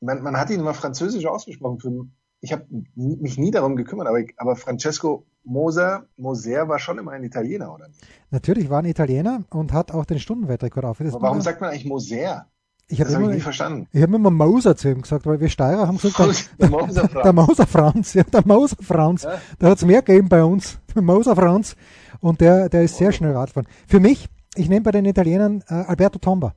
man, 0.00 0.22
man 0.22 0.36
hat 0.36 0.50
ihn 0.50 0.60
immer 0.60 0.74
französisch 0.74 1.26
ausgesprochen. 1.26 1.80
Für, 1.80 2.06
ich 2.40 2.52
habe 2.52 2.66
mich 2.94 3.38
nie 3.38 3.50
darum 3.50 3.74
gekümmert, 3.76 4.06
aber, 4.06 4.22
aber 4.36 4.54
Francesco 4.54 5.26
Moser, 5.44 6.06
Moser 6.16 6.68
war 6.68 6.78
schon 6.78 6.98
immer 6.98 7.12
ein 7.12 7.24
Italiener, 7.24 7.74
oder 7.74 7.88
nicht? 7.88 8.00
Natürlich 8.30 8.70
war 8.70 8.80
ein 8.80 8.84
Italiener 8.84 9.44
und 9.50 9.72
hat 9.72 9.92
auch 9.92 10.04
den 10.04 10.20
Stundenweltrekord 10.20 10.84
aufgesetzt. 10.84 11.16
Warum 11.18 11.40
sagt 11.40 11.60
man 11.60 11.70
eigentlich 11.70 11.86
Moser? 11.86 12.46
Ich 12.88 13.00
habe 13.00 13.10
hab 13.10 13.22
ich 13.22 13.28
nie 13.28 13.40
verstanden. 13.40 13.88
Ich 13.90 14.02
habe 14.02 14.14
immer 14.14 14.30
Mauser 14.30 14.76
zu 14.76 14.90
ihm 14.90 15.00
gesagt, 15.00 15.24
weil 15.24 15.40
wir 15.40 15.48
Steirer 15.48 15.86
haben 15.86 15.96
gesagt, 15.96 16.50
der. 16.60 16.68
Der 16.68 17.32
Mauser 17.32 17.66
Franz, 17.66 18.12
ja, 18.12 18.22
der 18.22 18.46
Mauser 18.46 18.76
Franz. 18.82 19.26
Da 19.58 19.70
hat 19.70 19.78
es 19.78 19.84
mehr 19.84 20.02
gegeben 20.02 20.28
bei 20.28 20.44
uns, 20.44 20.78
Mauser 21.00 21.36
Franz. 21.36 21.76
Und 22.20 22.40
der, 22.40 22.68
der 22.68 22.82
ist 22.82 22.96
sehr 22.96 23.12
schnell 23.12 23.32
Radfahren. 23.32 23.68
Für 23.86 24.00
mich, 24.00 24.28
ich 24.54 24.68
nehme 24.68 24.82
bei 24.82 24.90
den 24.90 25.04
Italienern 25.04 25.62
äh, 25.68 25.74
Alberto 25.74 26.18
Tomba. 26.18 26.54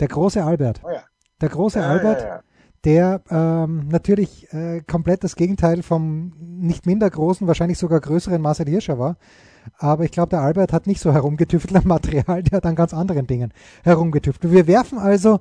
Der 0.00 0.08
große 0.08 0.42
Albert. 0.44 0.80
Oh 0.84 0.90
ja. 0.90 1.02
Der 1.40 1.48
große 1.48 1.78
ja, 1.78 1.88
Albert, 1.88 2.22
ja, 2.22 2.40
der 2.84 3.22
ähm, 3.30 3.88
natürlich 3.88 4.52
äh, 4.52 4.82
komplett 4.82 5.24
das 5.24 5.36
Gegenteil 5.36 5.82
vom 5.82 6.32
nicht 6.38 6.86
minder 6.86 7.08
großen, 7.08 7.46
wahrscheinlich 7.46 7.78
sogar 7.78 8.00
größeren 8.00 8.40
Marcel 8.40 8.68
Hirscher 8.68 8.98
war. 8.98 9.16
Aber 9.78 10.04
ich 10.04 10.10
glaube, 10.10 10.30
der 10.30 10.40
Albert 10.40 10.72
hat 10.72 10.86
nicht 10.86 11.00
so 11.00 11.12
herumgetüftelt 11.12 11.76
am 11.76 11.88
Material, 11.88 12.42
der 12.42 12.58
hat 12.58 12.66
an 12.66 12.76
ganz 12.76 12.92
anderen 12.92 13.26
Dingen 13.26 13.52
herumgetüftelt. 13.82 14.52
Wir 14.52 14.66
werfen 14.66 14.98
also 14.98 15.40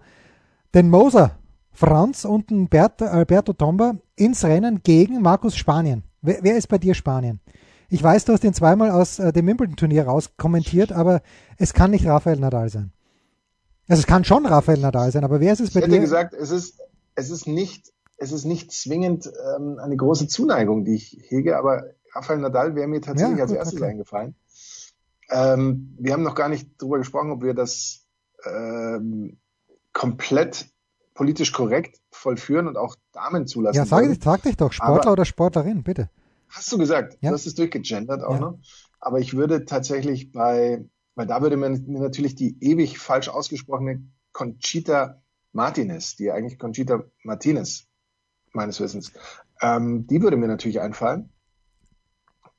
den 0.74 0.90
Moser 0.90 1.32
Franz 1.72 2.24
und 2.24 2.50
den 2.50 2.70
Bert, 2.70 3.02
Alberto 3.02 3.54
Tomba 3.54 3.96
ins 4.16 4.44
Rennen 4.46 4.82
gegen 4.84 5.22
Markus 5.22 5.56
Spanien. 5.56 6.04
Wer, 6.22 6.40
wer, 6.42 6.56
ist 6.56 6.68
bei 6.68 6.78
dir 6.78 6.94
Spanien? 6.94 7.40
Ich 7.94 8.02
weiß, 8.02 8.26
du 8.26 8.34
hast 8.34 8.44
den 8.44 8.56
zweimal 8.56 8.90
aus 8.90 9.20
äh, 9.20 9.32
dem 9.32 9.46
Wimbledon-Turnier 9.46 10.06
raus 10.06 10.32
kommentiert, 10.36 10.92
aber 10.92 11.22
es 11.60 11.76
kann 11.76 11.92
nicht 11.92 12.08
Rafael 12.08 12.40
Nadal 12.40 12.70
sein. 12.70 12.92
Also 13.88 14.00
es 14.00 14.08
kann 14.08 14.26
schon 14.26 14.48
Rafael 14.48 14.80
Nadal 14.80 15.12
sein, 15.12 15.24
aber 15.24 15.40
wer 15.40 15.54
ist 15.54 15.60
es 15.60 15.76
bei 15.76 15.80
ich 15.80 15.86
dir? 15.86 15.92
Ich 15.92 15.94
hätte 15.98 16.02
gesagt, 16.02 16.34
es 16.34 16.50
ist, 16.50 16.80
es 17.14 17.30
ist 17.30 17.46
nicht, 17.46 17.94
es 18.18 18.32
ist 18.32 18.46
nicht 18.46 18.72
zwingend 18.72 19.32
ähm, 19.56 19.78
eine 19.78 19.96
große 19.96 20.28
Zuneigung, 20.28 20.86
die 20.86 20.96
ich 20.96 21.20
hege, 21.30 21.56
aber 21.56 21.84
Rafael 22.16 22.40
Nadal 22.40 22.74
wäre 22.74 22.88
mir 22.88 23.00
tatsächlich 23.00 23.38
ja, 23.38 23.46
gut, 23.46 23.58
als 23.58 23.60
erstes 23.60 23.80
okay. 23.80 23.92
eingefallen. 23.92 24.36
Ähm, 25.30 25.96
wir 26.00 26.14
haben 26.14 26.24
noch 26.24 26.34
gar 26.34 26.50
nicht 26.50 26.72
darüber 26.80 26.98
gesprochen, 26.98 27.30
ob 27.30 27.44
wir 27.44 27.54
das 27.54 28.08
ähm, 28.44 29.38
komplett 29.92 30.66
politisch 31.14 31.52
korrekt 31.52 32.02
vollführen 32.10 32.68
und 32.68 32.76
auch 32.76 32.96
Damen 33.12 33.46
zulassen. 33.46 33.78
Ja, 33.78 33.86
sag, 33.86 34.04
sag 34.20 34.42
dich 34.42 34.58
doch, 34.58 34.72
Sportler 34.72 35.04
Aber, 35.04 35.12
oder 35.12 35.26
Sportlerin, 35.26 35.84
bitte. 35.84 36.10
Hast 36.54 36.72
du 36.72 36.78
gesagt, 36.78 37.18
ja. 37.22 37.30
du 37.30 37.36
hast 37.36 37.46
es 37.46 37.56
durchgegendert 37.56 38.24
auch 38.24 38.36
ja. 38.36 38.40
noch. 38.40 38.60
Aber 39.00 39.20
ich 39.20 39.34
würde 39.34 39.66
tatsächlich 39.66 40.32
bei, 40.32 40.86
weil 41.16 41.28
da 41.28 41.42
würde 41.42 41.58
mir 41.58 41.70
natürlich 41.70 42.36
die 42.36 42.58
ewig 42.62 43.00
falsch 43.00 43.28
ausgesprochene 43.28 44.04
Conchita 44.32 45.22
Martinez, 45.52 46.16
die 46.16 46.32
eigentlich 46.32 46.60
Conchita 46.60 47.04
Martinez 47.24 47.88
meines 48.54 48.80
Wissens, 48.80 49.12
ähm, 49.62 50.08
die 50.08 50.22
würde 50.22 50.38
mir 50.38 50.48
natürlich 50.48 50.80
einfallen. 50.80 51.30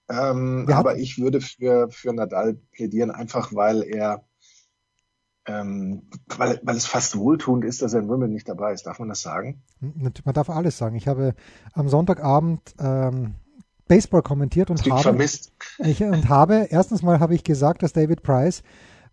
Ähm, 0.09 0.69
aber 0.71 0.97
ich 0.99 1.19
würde 1.19 1.41
für, 1.41 1.89
für 1.91 2.13
Nadal 2.13 2.55
plädieren, 2.73 3.11
einfach 3.11 3.55
weil 3.55 3.83
er 3.83 4.25
ähm, 5.47 6.09
weil, 6.27 6.61
weil 6.63 6.77
es 6.77 6.87
fast 6.87 7.19
wohltuend 7.19 7.65
ist, 7.65 7.83
dass 7.83 7.93
er 7.93 8.01
in 8.01 8.09
Wimbledon 8.09 8.33
nicht 8.33 8.49
dabei 8.49 8.73
ist. 8.73 8.87
Darf 8.87 8.99
man 8.99 9.09
das 9.09 9.21
sagen? 9.21 9.63
Man 9.81 10.13
darf 10.33 10.49
alles 10.49 10.79
sagen. 10.79 10.97
Ich 10.97 11.07
habe 11.07 11.35
am 11.75 11.89
Sonntagabend 11.89 12.75
ähm, 12.79 13.35
Baseball 13.89 14.23
kommentiert 14.23 14.71
und 14.71 14.85
habe, 14.91 15.03
vermisst. 15.03 15.53
Ich, 15.79 16.03
und 16.03 16.29
habe, 16.29 16.69
erstens 16.71 17.03
mal 17.03 17.21
habe 17.21 17.35
ich 17.35 17.45
gesagt, 17.45 17.83
dass 17.83 17.93
David 17.93 18.23
Price 18.23 18.63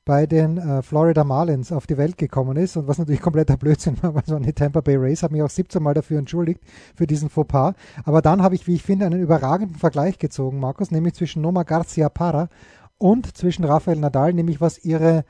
bei 0.03 0.25
den 0.25 0.57
äh, 0.57 0.81
Florida 0.81 1.23
Marlins 1.23 1.71
auf 1.71 1.85
die 1.85 1.97
Welt 1.97 2.17
gekommen 2.17 2.57
ist 2.57 2.75
und 2.75 2.87
was 2.87 2.97
natürlich 2.97 3.21
kompletter 3.21 3.57
Blödsinn 3.57 4.01
war, 4.01 4.15
weil 4.15 4.23
so 4.25 4.35
eine 4.35 4.53
Tampa 4.53 4.81
Bay 4.81 4.95
Race 4.97 5.23
habe 5.23 5.33
mich 5.33 5.43
auch 5.43 5.49
17 5.49 5.81
Mal 5.81 5.93
dafür 5.93 6.19
entschuldigt, 6.19 6.61
für 6.95 7.05
diesen 7.05 7.29
Fauxpas. 7.29 7.73
Aber 8.03 8.21
dann 8.21 8.41
habe 8.41 8.55
ich, 8.55 8.65
wie 8.67 8.75
ich 8.75 8.83
finde, 8.83 9.05
einen 9.05 9.21
überragenden 9.21 9.77
Vergleich 9.77 10.17
gezogen, 10.17 10.59
Markus, 10.59 10.91
nämlich 10.91 11.13
zwischen 11.13 11.41
Noma 11.41 11.63
Garcia 11.63 12.09
Para 12.09 12.49
und 12.97 13.37
zwischen 13.37 13.65
Rafael 13.65 13.99
Nadal, 13.99 14.33
nämlich 14.33 14.61
was 14.61 14.83
ihre 14.83 15.25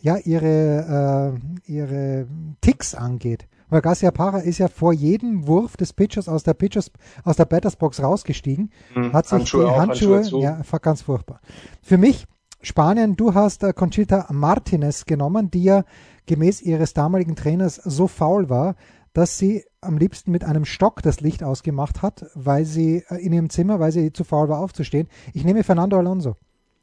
ja, 0.00 0.16
ihre, 0.16 1.34
äh, 1.66 1.70
ihre 1.70 2.26
Ticks 2.60 2.94
angeht. 2.94 3.48
Weil 3.68 3.80
Garcia 3.80 4.10
Para 4.10 4.38
ist 4.38 4.58
ja 4.58 4.68
vor 4.68 4.92
jedem 4.92 5.46
Wurf 5.46 5.76
des 5.76 5.92
Pitchers 5.92 6.28
aus 6.28 6.42
der 6.42 6.54
Pitchers, 6.54 6.90
aus 7.24 7.36
der 7.36 7.44
Batters 7.44 7.76
Box 7.76 8.02
rausgestiegen, 8.02 8.72
mhm. 8.94 9.12
hat 9.12 9.26
sich 9.26 9.38
Handschuhe 9.38 9.64
die 9.64 9.70
Handschuhe, 9.70 10.16
Handschuhe 10.16 10.42
ja, 10.42 10.62
ganz 10.80 11.02
furchtbar. 11.02 11.40
Für 11.82 11.98
mich, 11.98 12.26
Spanien, 12.62 13.16
du 13.16 13.34
hast 13.34 13.62
äh, 13.62 13.72
Conchita 13.72 14.26
Martinez 14.30 15.04
genommen, 15.04 15.50
die 15.50 15.64
ja 15.64 15.84
gemäß 16.26 16.62
ihres 16.62 16.94
damaligen 16.94 17.36
Trainers 17.36 17.76
so 17.76 18.06
faul 18.08 18.48
war, 18.48 18.74
dass 19.12 19.38
sie 19.38 19.64
am 19.80 19.98
liebsten 19.98 20.30
mit 20.30 20.44
einem 20.44 20.64
Stock 20.64 21.02
das 21.02 21.20
Licht 21.20 21.42
ausgemacht 21.42 22.02
hat, 22.02 22.26
weil 22.34 22.64
sie 22.64 23.04
äh, 23.08 23.16
in 23.16 23.32
ihrem 23.32 23.50
Zimmer, 23.50 23.80
weil 23.80 23.92
sie 23.92 24.12
zu 24.12 24.24
faul 24.24 24.48
war 24.48 24.60
aufzustehen. 24.60 25.08
Ich 25.34 25.44
nehme 25.44 25.64
Fernando 25.64 25.98
Alonso. 25.98 26.36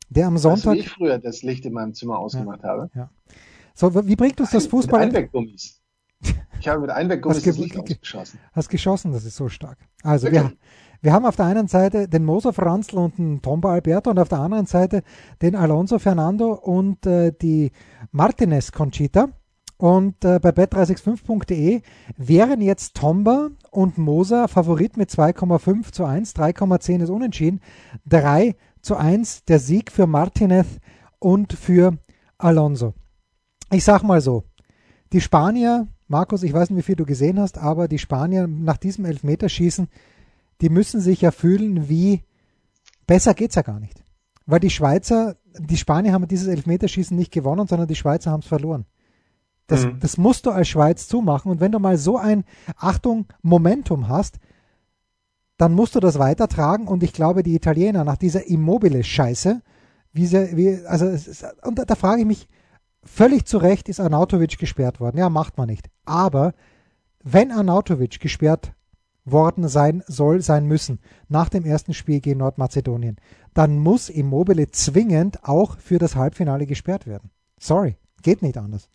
Der 0.10 0.28
am 0.28 0.38
Sonntag. 0.38 0.74
Weißt 0.74 0.76
du, 0.76 0.80
ich 0.80 0.90
früher 0.90 1.18
das 1.18 1.42
Licht 1.42 1.66
in 1.66 1.74
meinem 1.74 1.94
Zimmer 1.94 2.20
ausgemacht 2.20 2.62
ja, 2.64 2.70
habe? 2.70 2.90
Ja. 2.94 3.10
So, 3.74 4.08
wie 4.08 4.16
bringt 4.16 4.40
uns 4.40 4.52
das 4.52 4.68
Fußball? 4.68 5.06
Mit 5.06 5.16
Einweggummis. 5.16 5.82
Ich 6.60 6.68
habe 6.68 6.82
mit 6.82 6.90
Einweggummis 6.90 7.44
das 7.44 7.58
Licht 7.58 7.78
ausgeschossen. 7.78 8.40
Hast 8.54 8.70
geschossen, 8.70 9.12
das 9.12 9.24
ist 9.24 9.36
so 9.36 9.50
stark. 9.50 9.78
Also 10.04 10.32
wir, 10.32 10.52
wir 11.02 11.14
haben 11.14 11.26
auf 11.26 11.36
der 11.36 11.46
einen 11.46 11.68
Seite 11.68 12.08
den 12.08 12.26
Moser 12.26 12.54
Franzl 12.54 12.98
und 12.98 13.18
den 13.20 13.42
Tomba 13.42 13.72
Alberto 13.72 14.10
und 14.10 14.18
auf 14.18 14.30
der 14.30 14.40
anderen 14.40 14.66
Seite 14.66 15.04
den 15.42 15.56
Alonso 15.56 16.00
Fernando 16.00 16.54
und 16.54 17.06
äh, 17.06 17.32
die 17.32 17.72
Martinez 18.12 18.72
Conchita. 18.72 19.30
Und 19.78 20.24
äh, 20.24 20.40
bei 20.40 20.50
bet365.de 20.50 21.82
wären 22.18 22.62
jetzt 22.62 22.96
Tomba 22.96 23.50
und 23.72 23.98
Moser 23.98 24.48
Favorit 24.48 24.96
mit 24.96 25.10
2,5 25.10 25.92
zu 25.92 26.06
1, 26.06 26.36
3,10 26.36 27.04
ist 27.04 27.10
unentschieden, 27.10 27.60
3 28.08 28.56
zu 28.82 28.96
1 28.96 29.44
der 29.44 29.60
Sieg 29.60 29.92
für 29.92 30.08
Martinez 30.08 30.66
und 31.20 31.54
für 31.54 31.98
Alonso. 32.38 32.94
Ich 33.72 33.84
sag 33.84 34.04
mal 34.04 34.22
so, 34.22 34.46
die 35.12 35.22
Spanier, 35.22 35.88
Markus, 36.08 36.44
ich 36.44 36.54
weiß 36.54 36.70
nicht, 36.70 36.78
wie 36.78 36.84
viel 36.84 36.96
du 36.96 37.06
gesehen 37.06 37.40
hast, 37.40 37.58
aber 37.58 37.88
die 37.88 37.98
Spanier 37.98 38.48
nach 38.48 38.78
diesem 38.78 39.06
Elfmeterschießen, 39.06 39.88
die 40.62 40.70
müssen 40.70 41.02
sich 41.02 41.22
ja 41.22 41.32
fühlen 41.32 41.90
wie, 41.90 42.24
besser 43.08 43.34
geht's 43.34 43.56
ja 43.56 43.62
gar 43.62 43.80
nicht. 43.80 44.04
Weil 44.46 44.60
die 44.60 44.70
Schweizer, 44.70 45.38
die 45.58 45.78
Spanier 45.78 46.14
haben 46.14 46.28
dieses 46.28 46.48
Elfmeterschießen 46.48 47.18
nicht 47.18 47.32
gewonnen, 47.32 47.68
sondern 47.68 47.88
die 47.88 47.96
Schweizer 47.96 48.32
haben 48.32 48.42
es 48.42 48.48
verloren. 48.48 48.86
Das, 49.68 49.86
mhm. 49.86 50.00
das 50.00 50.18
musst 50.18 50.46
du 50.46 50.52
als 50.52 50.68
Schweiz 50.68 51.08
zumachen. 51.08 51.52
Und 51.52 51.60
wenn 51.60 51.72
du 51.72 51.80
mal 51.80 51.98
so 51.98 52.18
ein, 52.18 52.44
Achtung, 52.78 53.26
Momentum 53.42 54.08
hast, 54.08 54.38
dann 55.58 55.74
musst 55.74 55.96
du 55.96 56.00
das 56.00 56.20
weitertragen 56.20 56.88
und 56.88 57.02
ich 57.02 57.14
glaube, 57.14 57.42
die 57.42 57.56
Italiener 57.56 58.04
nach 58.04 58.18
dieser 58.18 58.46
Immobile-Scheiße, 58.48 59.62
wie 60.12 60.28
sie, 60.28 60.56
wie, 60.56 60.86
also, 60.86 61.08
ist, 61.08 61.46
und 61.64 61.80
da, 61.80 61.86
da, 61.86 61.96
frage 61.96 62.22
ich 62.22 62.28
mich, 62.28 62.48
völlig 63.06 63.46
zu 63.46 63.58
Recht 63.58 63.90
ist 63.90 64.00
Arnautovic 64.00 64.58
gesperrt 64.58 65.00
worden. 65.00 65.18
Ja, 65.18 65.30
macht 65.30 65.58
man 65.58 65.68
nicht. 65.68 65.90
Aber 66.06 66.54
wenn 67.24 67.52
Arnautovic 67.52 68.20
gesperrt 68.20 68.74
worden 69.26 69.68
sein 69.68 70.04
soll, 70.08 70.42
sein 70.42 70.68
müssen, 70.68 71.00
nach 71.28 71.50
dem 71.50 71.66
ersten 71.66 71.94
Spiel 71.94 72.20
gegen 72.20 72.40
Nordmazedonien, 72.40 73.18
dann 73.54 73.80
muss 73.80 74.10
Immobile 74.10 74.70
zwingend 74.72 75.44
auch 75.44 75.78
für 75.78 75.98
das 75.98 76.16
Halbfinale 76.16 76.68
gesperrt 76.68 77.08
werden. 77.08 77.32
Sorry, 77.60 77.98
geht 78.22 78.42
nicht 78.42 78.58
anders. 78.58 78.90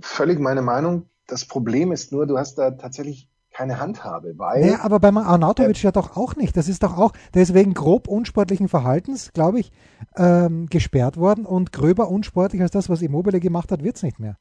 Völlig 0.00 0.38
meine 0.38 0.62
Meinung. 0.62 1.06
Das 1.26 1.44
Problem 1.44 1.92
ist 1.92 2.12
nur, 2.12 2.26
du 2.26 2.38
hast 2.38 2.56
da 2.56 2.72
tatsächlich 2.72 3.28
keine 3.58 3.80
Handhabe, 3.80 4.38
weil. 4.38 4.64
Ja, 4.64 4.80
aber 4.82 5.00
beim 5.00 5.16
Arnautovic 5.16 5.82
ja 5.82 5.90
doch 5.90 6.16
auch 6.16 6.36
nicht. 6.36 6.56
Das 6.56 6.68
ist 6.68 6.84
doch 6.84 6.96
auch, 6.96 7.12
der 7.34 7.42
ist 7.42 7.54
wegen 7.54 7.74
grob 7.74 8.06
unsportlichen 8.06 8.68
Verhaltens, 8.68 9.32
glaube 9.32 9.58
ich, 9.58 9.72
ähm, 10.16 10.68
gesperrt 10.68 11.16
worden 11.16 11.44
und 11.44 11.72
gröber 11.72 12.08
unsportlich 12.08 12.62
als 12.62 12.70
das, 12.70 12.88
was 12.88 13.02
Immobile 13.02 13.40
gemacht 13.40 13.72
hat, 13.72 13.82
wird 13.82 13.96
es 13.96 14.04
nicht 14.04 14.20
mehr. 14.20 14.38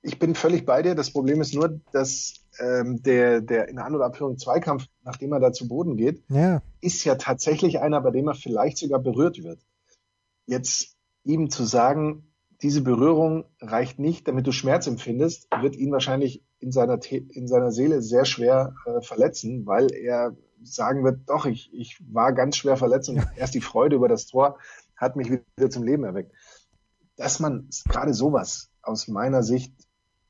Ich 0.00 0.18
bin 0.18 0.34
völlig 0.34 0.64
bei 0.64 0.80
dir. 0.80 0.94
Das 0.94 1.12
Problem 1.12 1.42
ist 1.42 1.52
nur, 1.52 1.78
dass 1.92 2.36
ähm, 2.58 3.02
der, 3.02 3.42
der 3.42 3.68
in 3.68 3.78
An- 3.78 3.94
oder 3.94 4.06
Abführung 4.06 4.38
Zweikampf, 4.38 4.86
nachdem 5.04 5.32
er 5.32 5.40
da 5.40 5.52
zu 5.52 5.68
Boden 5.68 5.98
geht, 5.98 6.22
ja. 6.30 6.62
ist 6.80 7.04
ja 7.04 7.16
tatsächlich 7.16 7.80
einer, 7.80 8.00
bei 8.00 8.12
dem 8.12 8.28
er 8.28 8.34
vielleicht 8.34 8.78
sogar 8.78 8.98
berührt 8.98 9.44
wird. 9.44 9.60
Jetzt 10.46 10.96
ihm 11.22 11.50
zu 11.50 11.64
sagen, 11.64 12.31
diese 12.62 12.82
Berührung 12.82 13.44
reicht 13.60 13.98
nicht, 13.98 14.28
damit 14.28 14.46
du 14.46 14.52
Schmerz 14.52 14.86
empfindest, 14.86 15.48
wird 15.60 15.76
ihn 15.76 15.90
wahrscheinlich 15.90 16.44
in 16.60 16.70
seiner, 16.70 16.98
in 17.10 17.48
seiner 17.48 17.72
Seele 17.72 18.02
sehr 18.02 18.24
schwer 18.24 18.74
äh, 18.86 19.00
verletzen, 19.00 19.66
weil 19.66 19.92
er 19.92 20.36
sagen 20.62 21.02
wird, 21.02 21.28
doch, 21.28 21.44
ich, 21.46 21.72
ich 21.74 21.98
war 22.08 22.32
ganz 22.32 22.56
schwer 22.56 22.76
verletzt 22.76 23.08
und 23.08 23.20
erst 23.36 23.54
die 23.54 23.60
Freude 23.60 23.96
über 23.96 24.08
das 24.08 24.26
Tor 24.26 24.58
hat 24.96 25.16
mich 25.16 25.28
wieder 25.30 25.70
zum 25.70 25.82
Leben 25.82 26.04
erweckt. 26.04 26.32
Dass 27.16 27.40
man 27.40 27.68
gerade 27.88 28.14
sowas 28.14 28.70
aus 28.80 29.08
meiner 29.08 29.42
Sicht 29.42 29.74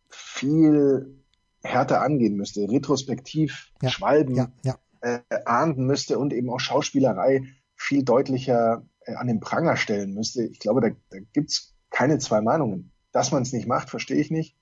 viel 0.08 1.22
härter 1.62 2.00
angehen 2.00 2.36
müsste, 2.36 2.68
retrospektiv 2.70 3.70
ja, 3.82 3.90
schwalben, 3.90 4.34
ja, 4.34 4.52
ja. 4.64 4.78
Äh, 5.00 5.20
ahnden 5.44 5.86
müsste 5.86 6.18
und 6.18 6.32
eben 6.32 6.48
auch 6.48 6.60
Schauspielerei 6.60 7.42
viel 7.76 8.04
deutlicher 8.04 8.86
äh, 9.00 9.14
an 9.14 9.26
den 9.26 9.40
Pranger 9.40 9.76
stellen 9.76 10.14
müsste. 10.14 10.44
Ich 10.44 10.58
glaube, 10.60 10.80
da, 10.80 10.88
da 11.10 11.18
gibt's 11.32 11.72
keine 11.92 12.18
zwei 12.18 12.40
Meinungen. 12.40 12.90
Dass 13.12 13.30
man 13.30 13.42
es 13.42 13.52
nicht 13.52 13.68
macht, 13.68 13.90
verstehe 13.90 14.18
ich 14.18 14.30
nicht. 14.30 14.56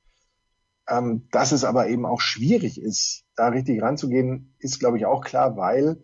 Ähm, 0.88 1.28
dass 1.30 1.52
es 1.52 1.64
aber 1.64 1.88
eben 1.88 2.04
auch 2.04 2.20
schwierig 2.20 2.80
ist, 2.80 3.24
da 3.36 3.48
richtig 3.48 3.80
ranzugehen, 3.80 4.54
ist, 4.58 4.80
glaube 4.80 4.98
ich, 4.98 5.06
auch 5.06 5.24
klar, 5.24 5.56
weil 5.56 6.02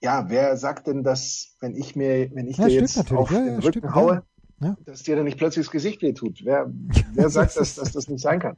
ja, 0.00 0.28
wer 0.28 0.56
sagt 0.58 0.86
denn, 0.86 1.02
dass, 1.02 1.56
wenn 1.60 1.74
ich 1.74 1.96
mir, 1.96 2.30
wenn 2.34 2.46
ich 2.46 2.58
ja, 2.58 2.66
dir 2.66 2.80
jetzt 2.80 3.10
auf 3.10 3.30
ja, 3.30 3.40
den 3.40 3.54
Rücken 3.60 3.78
stimmt, 3.78 3.94
haue, 3.94 4.22
ja. 4.60 4.76
dass 4.84 5.02
dir 5.02 5.16
dann 5.16 5.24
nicht 5.24 5.38
plötzlich 5.38 5.64
das 5.64 5.72
Gesicht 5.72 6.02
wehtut? 6.02 6.42
Wer, 6.44 6.70
wer 7.14 7.30
sagt, 7.30 7.56
dass, 7.56 7.76
dass 7.76 7.92
das 7.92 8.08
nicht 8.08 8.20
sein 8.20 8.38
kann? 8.38 8.56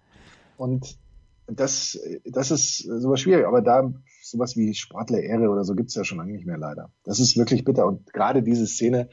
Und 0.56 0.98
das, 1.46 1.98
das 2.24 2.50
ist 2.50 2.78
sowas 2.78 3.20
schwierig, 3.20 3.46
aber 3.46 3.62
da 3.62 3.92
sowas 4.22 4.56
wie 4.56 4.74
Sportler-Ehre 4.74 5.48
oder 5.48 5.62
so 5.62 5.76
gibt's 5.76 5.94
ja 5.94 6.02
schon 6.02 6.18
lange 6.18 6.32
nicht 6.32 6.46
mehr 6.46 6.58
leider. 6.58 6.90
Das 7.04 7.20
ist 7.20 7.36
wirklich 7.36 7.64
bitter. 7.64 7.86
Und 7.86 8.12
gerade 8.12 8.42
diese 8.42 8.66
Szene, 8.66 9.08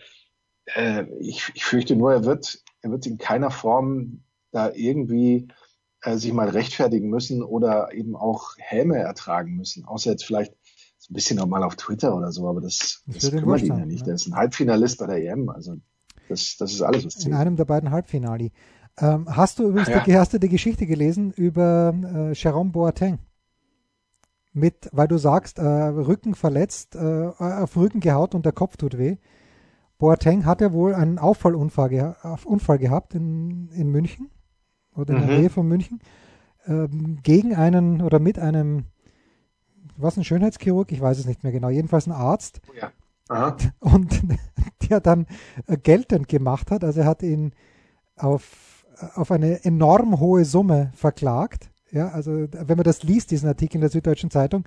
äh, 0.65 1.05
ich, 1.19 1.51
ich 1.53 1.65
fürchte 1.65 1.95
nur, 1.95 2.13
er 2.13 2.25
wird, 2.25 2.63
er 2.81 2.91
wird 2.91 3.05
in 3.05 3.17
keiner 3.17 3.51
Form 3.51 4.23
da 4.51 4.71
irgendwie 4.71 5.47
äh, 6.01 6.17
sich 6.17 6.33
mal 6.33 6.49
rechtfertigen 6.49 7.09
müssen 7.09 7.43
oder 7.43 7.93
eben 7.93 8.15
auch 8.15 8.55
Häme 8.57 8.97
ertragen 8.97 9.55
müssen. 9.55 9.85
Außer 9.85 10.11
jetzt 10.11 10.25
vielleicht 10.25 10.53
ein 11.09 11.13
bisschen 11.13 11.39
auch 11.39 11.47
mal 11.47 11.63
auf 11.63 11.75
Twitter 11.75 12.15
oder 12.15 12.31
so, 12.31 12.47
aber 12.47 12.61
das, 12.61 13.03
das, 13.07 13.29
das 13.29 13.31
kümmert 13.31 13.61
ihn 13.61 13.77
ja 13.77 13.85
nicht. 13.85 13.99
Ja. 13.99 14.05
Der 14.05 14.15
ist 14.15 14.27
ein 14.27 14.35
Halbfinalist 14.35 14.99
bei 14.99 15.07
der 15.07 15.23
EM, 15.23 15.49
also 15.49 15.75
das, 16.29 16.55
das 16.57 16.71
ist 16.71 16.81
alles, 16.81 17.05
was 17.05 17.15
zählt. 17.15 17.27
In 17.27 17.33
einem 17.33 17.55
der 17.55 17.65
beiden 17.65 17.91
Halbfinali. 17.91 18.51
Ähm, 18.97 19.27
hast 19.27 19.59
du 19.59 19.67
übrigens 19.67 19.89
ja. 19.89 19.99
die, 20.01 20.17
hast 20.17 20.33
du 20.33 20.39
die 20.39 20.49
Geschichte 20.49 20.85
gelesen 20.85 21.31
über 21.31 21.93
äh, 21.93 22.33
Jerome 22.33 22.71
Boateng? 22.71 23.19
Mit, 24.53 24.89
weil 24.91 25.07
du 25.07 25.17
sagst, 25.17 25.57
äh, 25.57 25.63
Rücken 25.63 26.35
verletzt, 26.35 26.95
äh, 26.95 26.99
auf 26.99 27.75
Rücken 27.75 27.99
gehaut 27.99 28.35
und 28.35 28.45
der 28.45 28.51
Kopf 28.51 28.77
tut 28.77 28.97
weh. 28.97 29.17
Boateng 30.03 30.43
hat 30.45 30.59
ja 30.59 30.73
wohl 30.73 30.93
einen 30.93 31.17
Auffallunfall 31.17 31.87
geha 31.87 32.37
Unfall 32.43 32.77
gehabt 32.77 33.15
in, 33.15 33.69
in 33.69 33.87
München 33.87 34.29
oder 34.93 35.13
in 35.13 35.23
mhm. 35.23 35.27
der 35.27 35.39
Nähe 35.39 35.49
von 35.49 35.65
München 35.65 36.01
ähm, 36.67 37.19
gegen 37.23 37.55
einen 37.55 38.01
oder 38.01 38.19
mit 38.19 38.37
einem, 38.37 38.87
was 39.95 40.17
ein 40.17 40.25
Schönheitschirurg, 40.25 40.91
ich 40.91 40.99
weiß 40.99 41.19
es 41.19 41.25
nicht 41.25 41.43
mehr 41.43 41.53
genau, 41.53 41.69
jedenfalls 41.69 42.05
ein 42.05 42.11
Arzt. 42.11 42.59
Oh 42.69 42.73
ja. 42.77 42.91
Und 43.79 44.21
der 44.89 44.99
dann 44.99 45.25
äh, 45.67 45.77
geltend 45.77 46.27
gemacht 46.27 46.69
hat, 46.69 46.83
also 46.83 46.99
er 46.99 47.05
hat 47.05 47.23
ihn 47.23 47.53
auf, 48.17 48.85
auf 49.15 49.31
eine 49.31 49.63
enorm 49.63 50.19
hohe 50.19 50.43
Summe 50.43 50.91
verklagt. 50.95 51.71
Ja, 51.91 52.09
also 52.09 52.45
wenn 52.51 52.75
man 52.75 52.83
das 52.83 53.03
liest, 53.03 53.31
diesen 53.31 53.47
Artikel 53.47 53.77
in 53.77 53.81
der 53.81 53.89
Süddeutschen 53.89 54.31
Zeitung, 54.31 54.65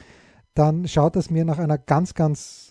dann 0.55 0.89
schaut 0.89 1.15
das 1.15 1.29
mir 1.29 1.45
nach 1.45 1.59
einer 1.59 1.77
ganz, 1.77 2.15
ganz, 2.15 2.66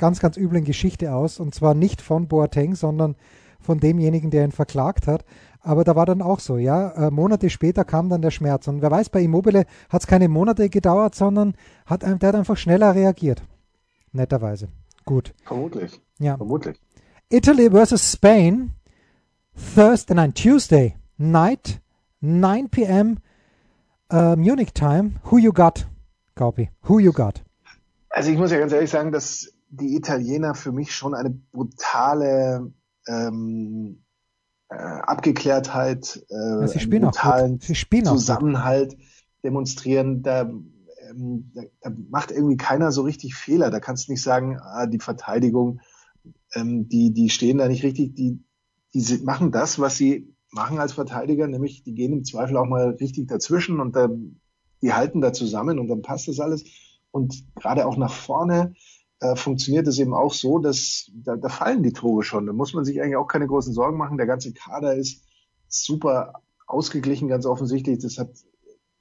ganz, 0.00 0.18
ganz 0.18 0.36
üblen 0.36 0.64
Geschichte 0.64 1.14
aus. 1.14 1.38
Und 1.38 1.54
zwar 1.54 1.74
nicht 1.74 2.02
von 2.02 2.26
Boateng, 2.26 2.74
sondern 2.74 3.14
von 3.60 3.78
demjenigen, 3.78 4.30
der 4.30 4.44
ihn 4.44 4.52
verklagt 4.52 5.06
hat. 5.06 5.24
Aber 5.60 5.84
da 5.84 5.94
war 5.94 6.06
dann 6.06 6.22
auch 6.22 6.40
so, 6.40 6.56
ja, 6.56 6.90
äh, 6.92 7.10
Monate 7.10 7.50
später 7.50 7.84
kam 7.84 8.08
dann 8.08 8.22
der 8.22 8.30
Schmerz. 8.30 8.66
Und 8.66 8.80
wer 8.80 8.90
weiß, 8.90 9.10
bei 9.10 9.22
Immobile 9.22 9.66
hat 9.90 10.00
es 10.00 10.06
keine 10.06 10.28
Monate 10.28 10.70
gedauert, 10.70 11.14
sondern 11.14 11.54
hat, 11.84 12.02
der 12.02 12.28
hat 12.28 12.34
einfach 12.34 12.56
schneller 12.56 12.94
reagiert. 12.94 13.42
Netterweise. 14.12 14.68
Gut. 15.04 15.34
Vermutlich. 15.44 16.00
Ja. 16.18 16.36
Vermutlich. 16.36 16.80
Italy 17.28 17.70
versus 17.70 18.12
Spain, 18.12 18.72
Thursday, 19.74 20.14
nein, 20.14 20.34
Tuesday 20.34 20.96
night, 21.18 21.80
9 22.20 22.70
p.m. 22.70 23.18
Uh, 24.12 24.34
Munich 24.34 24.72
time. 24.72 25.20
Who 25.30 25.38
you 25.38 25.52
got, 25.52 25.86
Gaupi? 26.34 26.70
Who 26.88 26.98
you 26.98 27.12
got? 27.12 27.42
Also 28.08 28.32
ich 28.32 28.38
muss 28.38 28.50
ja 28.50 28.58
ganz 28.58 28.72
ehrlich 28.72 28.90
sagen, 28.90 29.12
dass 29.12 29.52
die 29.70 29.96
Italiener 29.96 30.54
für 30.54 30.72
mich 30.72 30.94
schon 30.94 31.14
eine 31.14 31.30
brutale 31.30 32.72
ähm, 33.06 34.02
äh, 34.68 34.74
Abgeklärtheit, 34.74 36.24
äh, 36.28 36.34
einen 36.34 37.00
brutalen 37.00 37.60
Zusammenhalt 37.60 38.96
demonstrieren. 39.42 40.22
Da, 40.22 40.42
ähm, 40.42 41.50
da, 41.54 41.62
da, 41.80 41.92
macht 42.10 42.30
irgendwie 42.30 42.56
keiner 42.56 42.92
so 42.92 43.02
richtig 43.02 43.34
Fehler. 43.34 43.70
Da 43.70 43.80
kannst 43.80 44.08
du 44.08 44.12
nicht 44.12 44.22
sagen, 44.22 44.58
ah, 44.60 44.86
die 44.86 45.00
Verteidigung, 45.00 45.80
ähm, 46.54 46.88
die, 46.88 47.12
die 47.12 47.30
stehen 47.30 47.58
da 47.58 47.68
nicht 47.68 47.84
richtig, 47.84 48.14
die, 48.14 48.42
die 48.92 49.18
machen 49.24 49.52
das, 49.52 49.78
was 49.78 49.96
sie 49.96 50.34
machen 50.50 50.80
als 50.80 50.92
Verteidiger, 50.92 51.46
nämlich 51.46 51.84
die 51.84 51.94
gehen 51.94 52.12
im 52.12 52.24
Zweifel 52.24 52.56
auch 52.56 52.66
mal 52.66 52.90
richtig 53.00 53.28
dazwischen 53.28 53.78
und 53.78 53.94
dann, 53.94 54.40
die 54.82 54.92
halten 54.92 55.20
da 55.20 55.32
zusammen 55.32 55.78
und 55.78 55.86
dann 55.86 56.02
passt 56.02 56.26
das 56.26 56.40
alles. 56.40 56.64
Und 57.12 57.44
gerade 57.54 57.86
auch 57.86 57.96
nach 57.96 58.12
vorne 58.12 58.74
äh, 59.20 59.36
funktioniert 59.36 59.86
es 59.86 59.98
eben 59.98 60.14
auch 60.14 60.32
so, 60.32 60.58
dass 60.58 61.10
da, 61.14 61.36
da 61.36 61.48
fallen 61.48 61.82
die 61.82 61.92
Tore 61.92 62.22
schon. 62.22 62.46
Da 62.46 62.52
muss 62.52 62.74
man 62.74 62.84
sich 62.84 63.00
eigentlich 63.00 63.16
auch 63.16 63.26
keine 63.26 63.46
großen 63.46 63.72
Sorgen 63.72 63.98
machen. 63.98 64.16
Der 64.16 64.26
ganze 64.26 64.52
Kader 64.52 64.94
ist 64.94 65.24
super 65.68 66.42
ausgeglichen, 66.66 67.28
ganz 67.28 67.46
offensichtlich. 67.46 67.98
Das 67.98 68.18
hat 68.18 68.30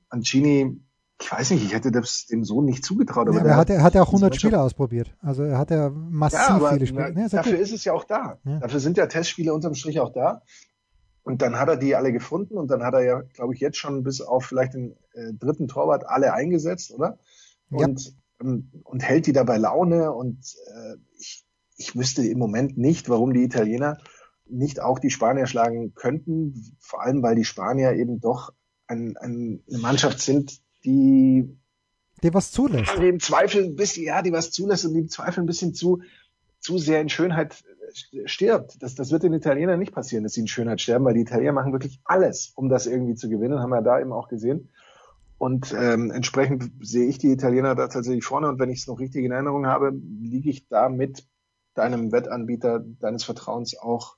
Ancini, 0.10 0.82
ich 1.22 1.32
weiß 1.32 1.52
nicht, 1.52 1.64
ich 1.64 1.74
hätte 1.74 1.92
das 1.92 2.28
dem 2.28 2.44
Sohn 2.44 2.66
nicht 2.66 2.84
zugetraut. 2.84 3.30
Aber 3.30 3.38
ja, 3.38 3.44
der 3.44 3.58
hat, 3.58 3.70
er 3.70 3.84
hat 3.84 3.96
ja 3.96 4.02
auch 4.02 4.08
100 4.08 4.36
Spiele 4.36 4.60
ausprobiert. 4.62 5.16
Also 5.22 5.44
er 5.44 5.58
hat 5.58 5.72
ja 5.72 5.90
massiv 5.90 6.40
ja, 6.40 6.50
aber, 6.50 6.74
viele 6.74 6.88
Spiele. 6.88 7.12
Na, 7.14 7.22
ja, 7.22 7.28
dafür 7.30 7.54
okay. 7.54 7.62
ist 7.62 7.74
es 7.74 7.86
ja 7.86 7.94
auch 7.94 8.04
da. 8.04 8.40
Ja. 8.44 8.60
Dafür 8.60 8.80
sind 8.80 8.98
ja 8.98 9.08
Testspiele 9.08 9.54
unterm 9.54 9.76
Strich 9.76 10.00
auch 10.00 10.12
da. 10.12 10.42
Und 11.24 11.42
dann 11.42 11.60
hat 11.60 11.70
er 11.70 11.78
die 11.78 11.96
alle 11.96 12.12
gefunden 12.12 12.58
und 12.58 12.72
dann 12.72 12.84
hat 12.84 12.94
er 12.94 13.04
ja, 13.04 13.22
glaube 13.22 13.54
ich, 13.54 13.60
jetzt 13.60 13.78
schon 13.78 14.04
bis 14.04 14.20
auf 14.22 14.46
vielleicht 14.46 14.74
den 14.74 14.96
äh, 15.14 15.34
dritten 15.34 15.68
Torwart 15.68 16.06
alle 16.08 16.34
eingesetzt, 16.34 16.92
oder? 16.92 17.20
Und 17.70 18.08
ähm, 18.08 18.14
und 18.40 19.00
hält 19.00 19.28
die 19.28 19.34
dabei 19.34 19.58
Laune. 19.58 20.12
Und 20.12 20.38
äh, 20.68 20.96
ich, 21.18 21.46
ich 21.78 21.96
wüsste 21.96 22.26
im 22.26 22.40
Moment 22.40 22.78
nicht, 22.78 23.10
warum 23.10 23.34
die 23.34 23.44
Italiener 23.44 23.98
nicht 24.46 24.82
auch 24.82 25.00
die 25.00 25.12
Spanier 25.12 25.46
schlagen 25.46 25.94
könnten, 25.94 26.76
vor 26.80 27.04
allem 27.04 27.22
weil 27.22 27.36
die 27.36 27.46
Spanier 27.46 27.94
eben 27.94 28.20
doch 28.20 28.52
ein, 28.88 29.16
ein, 29.18 29.64
eine 29.70 29.78
Mannschaft 29.78 30.20
sind, 30.20 30.60
die 30.84 31.56
die 32.24 32.34
was 32.34 32.52
zulässt. 32.52 32.98
Die 33.00 33.08
im 33.08 33.20
Zweifel 33.20 33.64
ein 33.64 33.76
bisschen, 33.76 34.04
ja, 34.04 34.22
die 34.22 34.34
was 34.34 34.52
zulässt 34.52 34.86
und 34.86 34.94
die 34.94 35.00
im 35.00 35.10
Zweifel 35.10 35.42
ein 35.42 35.46
bisschen 35.46 35.74
zu, 35.74 36.02
zu 36.60 36.78
sehr 36.78 37.02
in 37.02 37.10
Schönheit 37.10 37.64
stirbt. 38.26 38.82
Das, 38.84 38.96
das 38.96 39.12
wird 39.12 39.24
den 39.24 39.34
Italienern 39.34 39.80
nicht 39.80 39.94
passieren, 39.94 40.24
dass 40.24 40.34
sie 40.34 40.42
in 40.42 40.48
Schönheit 40.48 40.82
sterben, 40.82 41.06
weil 41.06 41.14
die 41.14 41.22
Italiener 41.22 41.54
machen 41.54 41.72
wirklich 41.72 42.02
alles, 42.04 42.52
um 42.56 42.70
das 42.70 42.88
irgendwie 42.88 43.16
zu 43.16 43.30
gewinnen, 43.30 43.60
haben 43.60 43.70
wir 43.70 43.82
da 43.82 44.00
eben 44.00 44.12
auch 44.12 44.28
gesehen. 44.28 44.70
Und 45.40 45.74
ähm, 45.74 46.12
entsprechend 46.12 46.70
sehe 46.82 47.08
ich 47.08 47.18
die 47.18 47.32
Italiener 47.32 47.74
da 47.74 47.88
tatsächlich 47.88 48.26
vorne. 48.26 48.50
Und 48.50 48.60
wenn 48.60 48.70
ich 48.70 48.80
es 48.80 48.88
noch 48.88 49.00
richtig 49.00 49.24
in 49.24 49.32
Erinnerung 49.32 49.66
habe, 49.66 49.92
liege 50.22 50.50
ich 50.50 50.68
da 50.68 50.90
mit 50.90 51.26
deinem 51.76 52.12
Wettanbieter 52.12 52.84
deines 53.00 53.24
Vertrauens 53.24 53.78
auch 53.80 54.18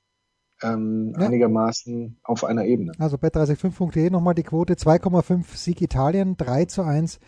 ähm, 0.64 1.14
ja. 1.18 1.28
einigermaßen 1.28 2.18
auf 2.24 2.44
einer 2.44 2.66
Ebene. 2.66 2.94
Also 2.98 3.18
bet365.de 3.18 4.10
nochmal 4.10 4.34
die 4.34 4.44
Quote 4.44 4.74
2,5 4.74 5.56
Sieg 5.56 5.82
Italien, 5.82 6.38
3 6.38 6.66
zu 6.66 6.82
1 6.82 7.20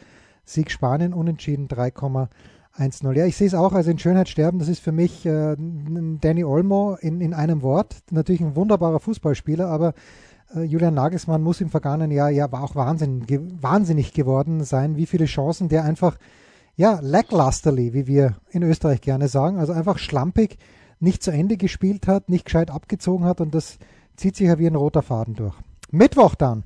Sieg 0.43 0.71
Spanien, 0.71 1.13
unentschieden 1.13 1.67
3,10. 1.67 3.13
Ja, 3.13 3.25
ich 3.27 3.37
sehe 3.37 3.47
es 3.47 3.53
auch, 3.53 3.73
also 3.73 3.91
in 3.91 3.99
Schönheit 3.99 4.27
sterben, 4.27 4.57
das 4.57 4.69
ist 4.69 4.79
für 4.79 4.91
mich 4.91 5.23
äh, 5.25 5.55
Danny 5.55 6.43
Olmo 6.43 6.97
in, 6.99 7.21
in 7.21 7.35
einem 7.35 7.61
Wort. 7.61 7.97
Natürlich 8.09 8.41
ein 8.41 8.55
wunderbarer 8.55 8.99
Fußballspieler, 8.99 9.67
aber 9.67 9.93
Julian 10.55 10.93
Nagelsmann 10.93 11.41
muss 11.41 11.61
im 11.61 11.69
vergangenen 11.69 12.11
Jahr 12.11 12.29
ja 12.29 12.51
auch 12.51 12.75
wahnsinnig, 12.75 13.39
wahnsinnig 13.61 14.13
geworden 14.13 14.63
sein, 14.63 14.95
wie 14.95 15.05
viele 15.05 15.25
Chancen 15.25 15.67
der 15.67 15.83
einfach, 15.83 16.17
ja, 16.75 16.99
lacklusterly, 17.01 17.93
wie 17.93 18.07
wir 18.07 18.35
in 18.51 18.63
Österreich 18.63 19.01
gerne 19.01 19.27
sagen, 19.27 19.57
also 19.57 19.73
einfach 19.73 19.97
schlampig 19.97 20.57
nicht 20.99 21.23
zu 21.23 21.31
Ende 21.31 21.57
gespielt 21.57 22.07
hat, 22.07 22.29
nicht 22.29 22.45
gescheit 22.45 22.71
abgezogen 22.71 23.25
hat 23.25 23.41
und 23.41 23.55
das 23.55 23.77
zieht 24.15 24.35
sich 24.35 24.47
ja 24.47 24.59
wie 24.59 24.67
ein 24.67 24.75
roter 24.75 25.01
Faden 25.01 25.33
durch. 25.33 25.55
Mittwoch 25.91 26.35
dann. 26.35 26.63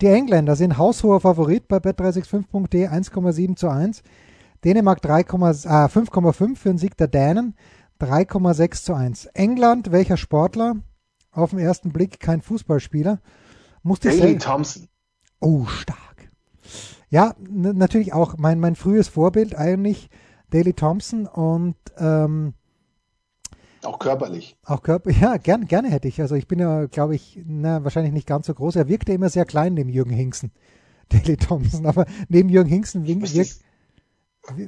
Die 0.00 0.06
Engländer 0.06 0.56
sind 0.56 0.78
haushoher 0.78 1.20
Favorit 1.20 1.68
bei 1.68 1.76
bet365.de 1.76 2.88
1,7 2.88 3.56
zu 3.56 3.68
1. 3.68 4.02
Dänemark 4.64 5.04
5,5 5.04 6.52
äh, 6.52 6.56
für 6.56 6.68
den 6.68 6.78
Sieg 6.78 6.96
der 6.96 7.08
Dänen, 7.08 7.54
3,6 8.00 8.84
zu 8.84 8.94
1. 8.94 9.26
England, 9.26 9.92
welcher 9.92 10.16
Sportler? 10.16 10.76
Auf 11.32 11.50
den 11.50 11.58
ersten 11.58 11.92
Blick 11.92 12.20
kein 12.20 12.42
Fußballspieler. 12.42 13.20
Musste 13.82 14.10
Daley 14.10 14.38
Thompson. 14.38 14.88
Oh, 15.40 15.66
stark. 15.66 16.30
Ja, 17.10 17.34
natürlich 17.40 18.12
auch 18.12 18.36
mein, 18.38 18.60
mein 18.60 18.76
frühes 18.76 19.08
Vorbild 19.08 19.56
eigentlich 19.56 20.08
Daley 20.50 20.72
Thompson 20.72 21.26
und 21.26 21.76
ähm, 21.98 22.54
auch 23.82 23.98
körperlich. 23.98 24.56
Auch 24.64 24.82
körperlich, 24.82 25.20
ja, 25.20 25.36
gern, 25.38 25.66
gerne 25.66 25.90
hätte 25.90 26.08
ich. 26.08 26.20
Also 26.20 26.36
ich 26.36 26.46
bin 26.46 26.60
ja, 26.60 26.86
glaube 26.86 27.14
ich, 27.16 27.40
na, 27.44 27.82
wahrscheinlich 27.82 28.12
nicht 28.12 28.28
ganz 28.28 28.46
so 28.46 28.54
groß. 28.54 28.76
Er 28.76 28.88
wirkte 28.88 29.12
immer 29.12 29.28
sehr 29.28 29.44
klein 29.44 29.74
neben 29.74 29.90
Jürgen 29.90 30.12
Hinksen, 30.12 30.52
Daley 31.08 31.36
Thompson. 31.36 31.86
Aber 31.86 32.06
neben 32.28 32.48
Jürgen 32.48 32.70
Hinksen 32.70 33.06
wirkt, 33.06 33.62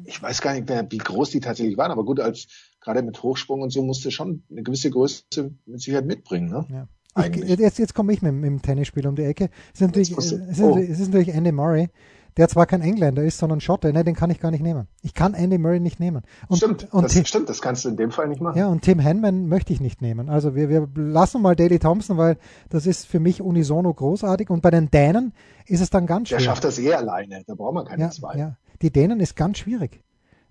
ich 0.05 0.22
weiß 0.22 0.40
gar 0.40 0.55
nicht 0.55 0.68
mehr, 0.68 0.87
wie 0.90 0.98
groß 0.98 1.31
die 1.31 1.40
tatsächlich 1.40 1.77
waren, 1.77 1.90
aber 1.90 2.05
gut, 2.05 2.20
als 2.20 2.46
gerade 2.85 3.03
mit 3.03 3.23
Hochsprung 3.23 3.62
und 3.62 3.70
so 3.70 3.83
musste 3.83 4.11
schon 4.11 4.44
eine 4.51 4.62
gewisse 4.62 4.90
Größe 4.90 5.25
mit 5.66 5.81
Sicherheit 5.81 6.07
mitbringen. 6.07 6.51
Ne? 6.51 6.66
Ja. 6.70 6.88
Ich, 7.27 7.37
jetzt 7.37 7.79
jetzt 7.79 7.94
komme 7.94 8.12
ich 8.12 8.23
mit, 8.23 8.35
mit 8.35 8.44
dem 8.44 8.61
Tennisspiel 8.61 9.07
um 9.07 9.14
die 9.14 9.23
Ecke. 9.23 9.49
Es 9.73 9.81
ist 9.81 9.87
natürlich, 9.87 10.11
es 10.16 10.33
ist, 10.33 10.61
oh. 10.61 10.77
es 10.77 10.99
ist 10.99 11.12
natürlich 11.12 11.29
Andy 11.29 11.53
Murray, 11.53 11.88
der 12.37 12.49
zwar 12.49 12.66
kein 12.66 12.83
Engländer 12.83 13.23
ist, 13.23 13.38
sondern 13.38 13.61
Schotte. 13.61 13.92
Ne, 13.92 14.03
den 14.03 14.16
kann 14.16 14.31
ich 14.31 14.40
gar 14.40 14.51
nicht 14.51 14.64
nehmen. 14.64 14.88
Ich 15.01 15.14
kann 15.14 15.33
Andy 15.33 15.57
Murray 15.57 15.79
nicht 15.79 16.01
nehmen. 16.01 16.23
Und, 16.49 16.57
stimmt, 16.57 16.92
und 16.92 17.05
das, 17.05 17.12
Tim, 17.12 17.25
stimmt, 17.25 17.49
das 17.49 17.62
kannst 17.62 17.85
du 17.85 17.88
in 17.88 17.97
dem 17.97 18.11
Fall 18.11 18.27
nicht 18.27 18.40
machen. 18.40 18.59
Ja, 18.59 18.66
und 18.66 18.83
Tim 18.83 18.99
Henman 18.99 19.47
möchte 19.47 19.73
ich 19.73 19.81
nicht 19.81 20.03
nehmen. 20.03 20.29
Also 20.29 20.57
wir, 20.57 20.68
wir 20.68 20.88
lassen 20.97 21.40
mal 21.40 21.55
Daley 21.55 21.79
Thompson, 21.79 22.16
weil 22.16 22.37
das 22.68 22.85
ist 22.85 23.07
für 23.07 23.20
mich 23.20 23.40
unisono 23.40 23.94
großartig. 23.94 24.51
Und 24.51 24.62
bei 24.62 24.73
den 24.73 24.90
Dänen 24.90 25.33
ist 25.66 25.81
es 25.81 25.90
dann 25.90 26.07
ganz 26.07 26.29
schwer. 26.29 26.38
Der 26.38 26.44
schafft 26.44 26.64
das 26.64 26.81
eh 26.81 26.94
alleine, 26.94 27.44
da 27.47 27.55
braucht 27.55 27.75
man 27.75 27.85
keine 27.85 28.03
ja, 28.03 28.11
zwei. 28.11 28.37
Ja. 28.37 28.57
Die 28.83 28.90
Dänen 28.90 29.20
ist 29.20 29.37
ganz 29.37 29.59
schwierig. 29.59 30.03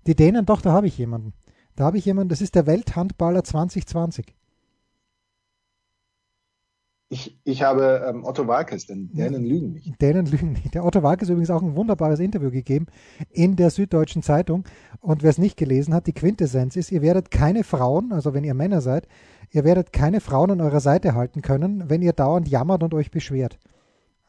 Die 0.06 0.14
Dänen, 0.14 0.46
doch, 0.46 0.62
da 0.62 0.72
habe 0.72 0.86
ich 0.86 0.96
jemanden. 0.96 1.34
Da 1.76 1.84
habe 1.84 1.98
ich 1.98 2.04
jemanden, 2.04 2.28
das 2.28 2.40
ist 2.40 2.54
der 2.54 2.66
Welthandballer 2.66 3.42
2020. 3.42 4.34
Ich, 7.10 7.38
ich 7.44 7.62
habe 7.62 8.04
ähm, 8.08 8.24
Otto 8.24 8.48
Walkes, 8.48 8.86
denn 8.86 9.12
Dänen 9.12 9.44
lügen 9.44 9.72
nicht. 9.72 10.00
Dänen 10.00 10.26
lügen 10.26 10.52
nicht. 10.52 10.74
Der 10.74 10.84
Otto 10.84 11.02
Walkes 11.02 11.28
übrigens 11.28 11.50
auch 11.50 11.62
ein 11.62 11.76
wunderbares 11.76 12.18
Interview 12.18 12.50
gegeben 12.50 12.86
in 13.30 13.56
der 13.56 13.70
Süddeutschen 13.70 14.22
Zeitung. 14.22 14.64
Und 15.00 15.22
wer 15.22 15.30
es 15.30 15.38
nicht 15.38 15.56
gelesen 15.56 15.94
hat, 15.94 16.06
die 16.06 16.12
Quintessenz 16.12 16.76
ist, 16.76 16.90
ihr 16.90 17.02
werdet 17.02 17.30
keine 17.30 17.62
Frauen, 17.62 18.12
also 18.12 18.34
wenn 18.34 18.42
ihr 18.42 18.54
Männer 18.54 18.80
seid, 18.80 19.06
ihr 19.50 19.64
werdet 19.64 19.92
keine 19.92 20.20
Frauen 20.20 20.52
an 20.52 20.60
eurer 20.60 20.80
Seite 20.80 21.14
halten 21.14 21.42
können, 21.42 21.88
wenn 21.88 22.02
ihr 22.02 22.14
dauernd 22.14 22.48
jammert 22.48 22.82
und 22.82 22.94
euch 22.94 23.10
beschwert. 23.10 23.58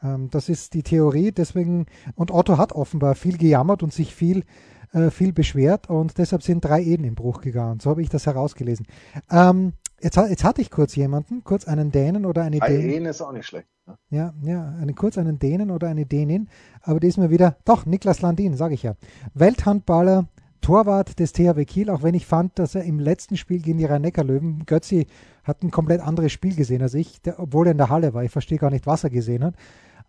Ähm, 0.02 0.28
das 0.30 0.48
ist 0.48 0.74
die 0.74 0.82
Theorie. 0.82 1.32
Deswegen, 1.32 1.86
und 2.14 2.30
Otto 2.30 2.58
hat 2.58 2.72
offenbar 2.72 3.14
viel 3.14 3.38
gejammert 3.38 3.82
und 3.82 3.92
sich 3.92 4.14
viel, 4.14 4.44
äh, 4.92 5.10
viel 5.10 5.32
beschwert 5.32 5.88
und 5.88 6.18
deshalb 6.18 6.42
sind 6.42 6.64
drei 6.64 6.82
Ehen 6.82 7.04
im 7.04 7.14
Bruch 7.14 7.40
gegangen. 7.40 7.80
So 7.80 7.90
habe 7.90 8.02
ich 8.02 8.08
das 8.08 8.26
herausgelesen. 8.26 8.86
Ähm, 9.30 9.72
jetzt, 10.00 10.16
jetzt 10.16 10.44
hatte 10.44 10.60
ich 10.60 10.70
kurz 10.70 10.96
jemanden, 10.96 11.44
kurz 11.44 11.66
einen 11.66 11.90
Dänen 11.90 12.26
oder 12.26 12.42
eine 12.42 12.60
Dänin. 12.60 12.90
Ehen 12.90 13.06
ist 13.06 13.20
auch 13.20 13.32
nicht 13.32 13.46
schlecht. 13.46 13.68
Ne? 13.86 13.98
Ja, 14.10 14.34
ja, 14.42 14.74
eine, 14.80 14.94
kurz 14.94 15.18
einen 15.18 15.38
Dänen 15.38 15.70
oder 15.70 15.88
eine 15.88 16.06
Dänin, 16.06 16.48
aber 16.82 17.00
die 17.00 17.08
ist 17.08 17.18
mir 17.18 17.30
wieder, 17.30 17.56
doch, 17.64 17.86
Niklas 17.86 18.20
Landin, 18.20 18.56
sage 18.56 18.74
ich 18.74 18.82
ja. 18.82 18.94
Welthandballer, 19.34 20.26
Torwart 20.60 21.20
des 21.20 21.32
THW 21.32 21.64
Kiel, 21.64 21.90
auch 21.90 22.02
wenn 22.02 22.14
ich 22.14 22.26
fand, 22.26 22.58
dass 22.58 22.74
er 22.74 22.82
im 22.82 22.98
letzten 22.98 23.36
Spiel 23.36 23.60
gegen 23.60 23.78
die 23.78 23.84
Rhein-Neckar-Löwen, 23.84 24.64
Götzi 24.66 25.06
hat 25.44 25.62
ein 25.62 25.70
komplett 25.70 26.00
anderes 26.00 26.32
Spiel 26.32 26.56
gesehen 26.56 26.82
als 26.82 26.94
ich, 26.94 27.22
der, 27.22 27.38
obwohl 27.38 27.68
er 27.68 27.72
in 27.72 27.78
der 27.78 27.88
Halle 27.88 28.14
war. 28.14 28.24
Ich 28.24 28.32
verstehe 28.32 28.58
gar 28.58 28.70
nicht, 28.70 28.86
was 28.86 29.04
er 29.04 29.10
gesehen 29.10 29.44
hat. 29.44 29.54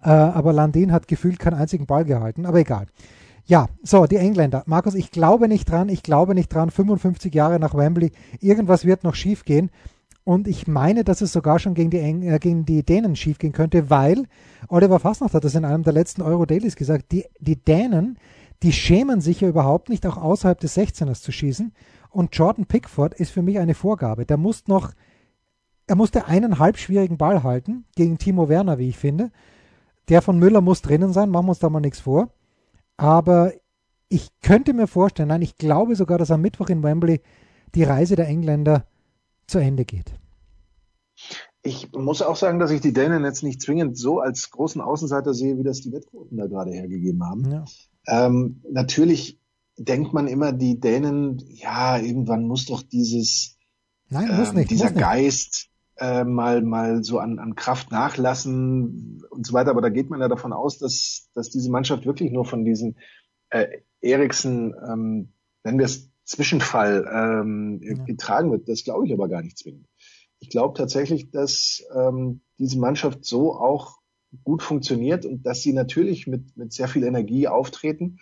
Äh, 0.02 0.10
aber 0.10 0.54
Landin 0.54 0.92
hat 0.92 1.08
gefühlt 1.08 1.40
keinen 1.40 1.56
einzigen 1.56 1.86
Ball 1.86 2.06
gehalten, 2.06 2.46
aber 2.46 2.60
egal. 2.60 2.88
Ja, 3.46 3.68
so, 3.82 4.06
die 4.06 4.18
Engländer. 4.18 4.64
Markus, 4.66 4.94
ich 4.94 5.10
glaube 5.10 5.48
nicht 5.48 5.72
dran, 5.72 5.88
ich 5.88 6.04
glaube 6.04 6.36
nicht 6.36 6.54
dran, 6.54 6.70
55 6.70 7.34
Jahre 7.34 7.60
nach 7.60 7.76
Wembley, 7.76 8.12
irgendwas 8.42 8.84
wird 8.84 9.06
noch 9.06 9.16
schief 9.16 9.46
gehen. 9.46 9.72
Und 10.26 10.50
ich 10.50 10.68
meine, 10.68 11.06
dass 11.06 11.22
es 11.22 11.32
sogar 11.32 11.58
schon 11.58 11.74
gegen 11.74 11.90
die, 11.90 12.00
Eng 12.00 12.22
äh, 12.24 12.38
gegen 12.40 12.66
die 12.66 12.84
Dänen 12.84 13.16
schief 13.16 13.38
gehen 13.38 13.54
könnte, 13.54 13.90
weil 13.90 14.26
Oliver 14.68 15.00
Fasnacht 15.00 15.34
hat 15.34 15.46
das 15.46 15.56
in 15.56 15.64
einem 15.64 15.84
der 15.84 15.94
letzten 15.94 16.22
Euro-Dailies 16.22 16.76
gesagt, 16.76 17.14
die, 17.14 17.24
die 17.40 17.56
Dänen, 17.56 18.18
die 18.62 18.74
schämen 18.74 19.22
sich 19.22 19.40
ja 19.40 19.48
überhaupt 19.48 19.88
nicht, 19.88 20.06
auch 20.06 20.18
außerhalb 20.18 20.60
des 20.60 20.78
16ers 20.78 21.22
zu 21.22 21.32
schießen. 21.32 21.72
Und 22.10 22.36
Jordan 22.36 22.66
Pickford 22.66 23.14
ist 23.14 23.32
für 23.32 23.42
mich 23.42 23.60
eine 23.60 23.74
Vorgabe. 23.74 24.26
Der 24.26 24.36
muss 24.36 24.68
noch, 24.68 24.92
er 25.88 25.96
musste 25.96 26.26
einen 26.26 26.60
halb 26.60 26.78
schwierigen 26.78 27.18
Ball 27.18 27.44
halten 27.44 27.86
gegen 27.96 28.18
Timo 28.18 28.50
Werner, 28.50 28.78
wie 28.78 28.90
ich 28.90 28.98
finde. 28.98 29.32
Der 30.10 30.22
von 30.22 30.40
Müller 30.40 30.62
muss 30.62 30.82
drinnen 30.82 31.12
sein, 31.14 31.30
machen 31.30 31.48
wir 31.48 31.52
uns 31.52 31.60
da 31.60 31.70
mal 31.70 31.80
nichts 31.80 32.00
vor. 32.00 32.32
Aber 32.96 33.54
ich 34.10 34.30
könnte 34.42 34.74
mir 34.74 34.88
vorstellen, 34.88 35.30
nein, 35.30 35.42
ich 35.42 35.58
glaube 35.58 35.96
sogar, 35.96 36.18
dass 36.18 36.32
am 36.32 36.42
Mittwoch 36.42 36.70
in 36.70 36.84
Wembley 36.84 37.22
die 37.76 37.84
Reise 37.84 38.16
der 38.16 38.28
Engländer 38.28 38.86
zu 39.48 39.60
Ende 39.60 39.86
geht. 39.86 40.14
Ich 41.62 41.92
muss 41.92 42.22
auch 42.22 42.38
sagen, 42.38 42.60
dass 42.60 42.72
ich 42.72 42.80
die 42.80 42.94
Dänen 42.94 43.26
jetzt 43.26 43.44
nicht 43.44 43.62
zwingend 43.62 43.98
so 43.98 44.20
als 44.20 44.50
großen 44.52 44.80
Außenseiter 44.80 45.34
sehe, 45.34 45.58
wie 45.58 45.64
das 45.64 45.82
die 45.82 45.92
Wettquoten 45.92 46.38
da 46.38 46.48
gerade 46.48 46.72
hergegeben 46.72 47.24
haben. 47.26 47.52
Ja. 47.52 47.66
Ähm, 48.08 48.62
natürlich 48.72 49.40
denkt 49.78 50.14
man 50.14 50.28
immer, 50.28 50.54
die 50.54 50.80
Dänen, 50.80 51.44
ja, 51.50 51.98
irgendwann 51.98 52.48
muss 52.48 52.66
doch 52.66 52.82
dieses, 52.82 53.58
Nein, 54.10 54.36
muss 54.38 54.50
ähm, 54.50 54.56
nicht, 54.56 54.72
dieser 54.72 54.92
muss. 54.92 55.00
Geist 55.00 55.70
äh, 56.00 56.24
mal, 56.24 56.62
mal 56.62 57.04
so 57.04 57.20
an, 57.20 57.40
an 57.40 57.56
Kraft 57.56 57.92
nachlassen 57.92 59.24
und 59.30 59.46
so 59.46 59.54
weiter. 59.54 59.72
Aber 59.72 59.82
da 59.82 59.90
geht 59.90 60.10
man 60.10 60.20
ja 60.20 60.28
davon 60.28 60.54
aus, 60.54 60.78
dass, 60.78 61.30
dass 61.34 61.50
diese 61.50 61.72
Mannschaft 61.72 62.06
wirklich 62.06 62.32
nur 62.32 62.46
von 62.46 62.66
diesen 62.66 62.98
äh, 63.50 63.68
Eriksen, 64.02 64.74
ähm, 64.88 65.34
nennen 65.64 65.80
wir 65.80 65.86
es 65.86 66.12
Zwischenfall, 66.24 67.08
ähm, 67.12 67.80
ja. 67.82 68.04
getragen 68.04 68.52
wird. 68.52 68.68
Das 68.68 68.84
glaube 68.84 69.06
ich 69.06 69.14
aber 69.14 69.30
gar 69.30 69.42
nicht 69.42 69.58
zwingend. 69.58 69.88
Ich 70.40 70.50
glaube 70.50 70.78
tatsächlich, 70.78 71.32
dass 71.32 71.84
ähm, 71.96 72.42
diese 72.60 72.78
Mannschaft 72.80 73.26
so 73.26 73.54
auch 73.54 73.98
gut 74.44 74.62
funktioniert 74.62 75.26
und 75.26 75.46
dass 75.46 75.62
sie 75.62 75.74
natürlich 75.74 76.28
mit, 76.28 76.58
mit 76.58 76.74
sehr 76.74 76.88
viel 76.88 77.04
Energie 77.04 77.48
auftreten. 77.48 78.20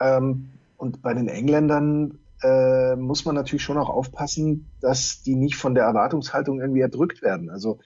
Ähm, 0.00 0.50
und 0.76 1.00
bei 1.00 1.14
den 1.14 1.28
Engländern 1.28 2.18
äh, 2.42 2.96
muss 2.96 3.24
man 3.24 3.34
natürlich 3.34 3.62
schon 3.62 3.78
auch 3.78 3.88
aufpassen, 3.88 4.70
dass 4.80 5.22
die 5.22 5.36
nicht 5.36 5.56
von 5.56 5.74
der 5.74 5.84
Erwartungshaltung 5.84 6.60
irgendwie 6.60 6.80
erdrückt 6.80 7.22
werden. 7.22 7.50
Also 7.50 7.78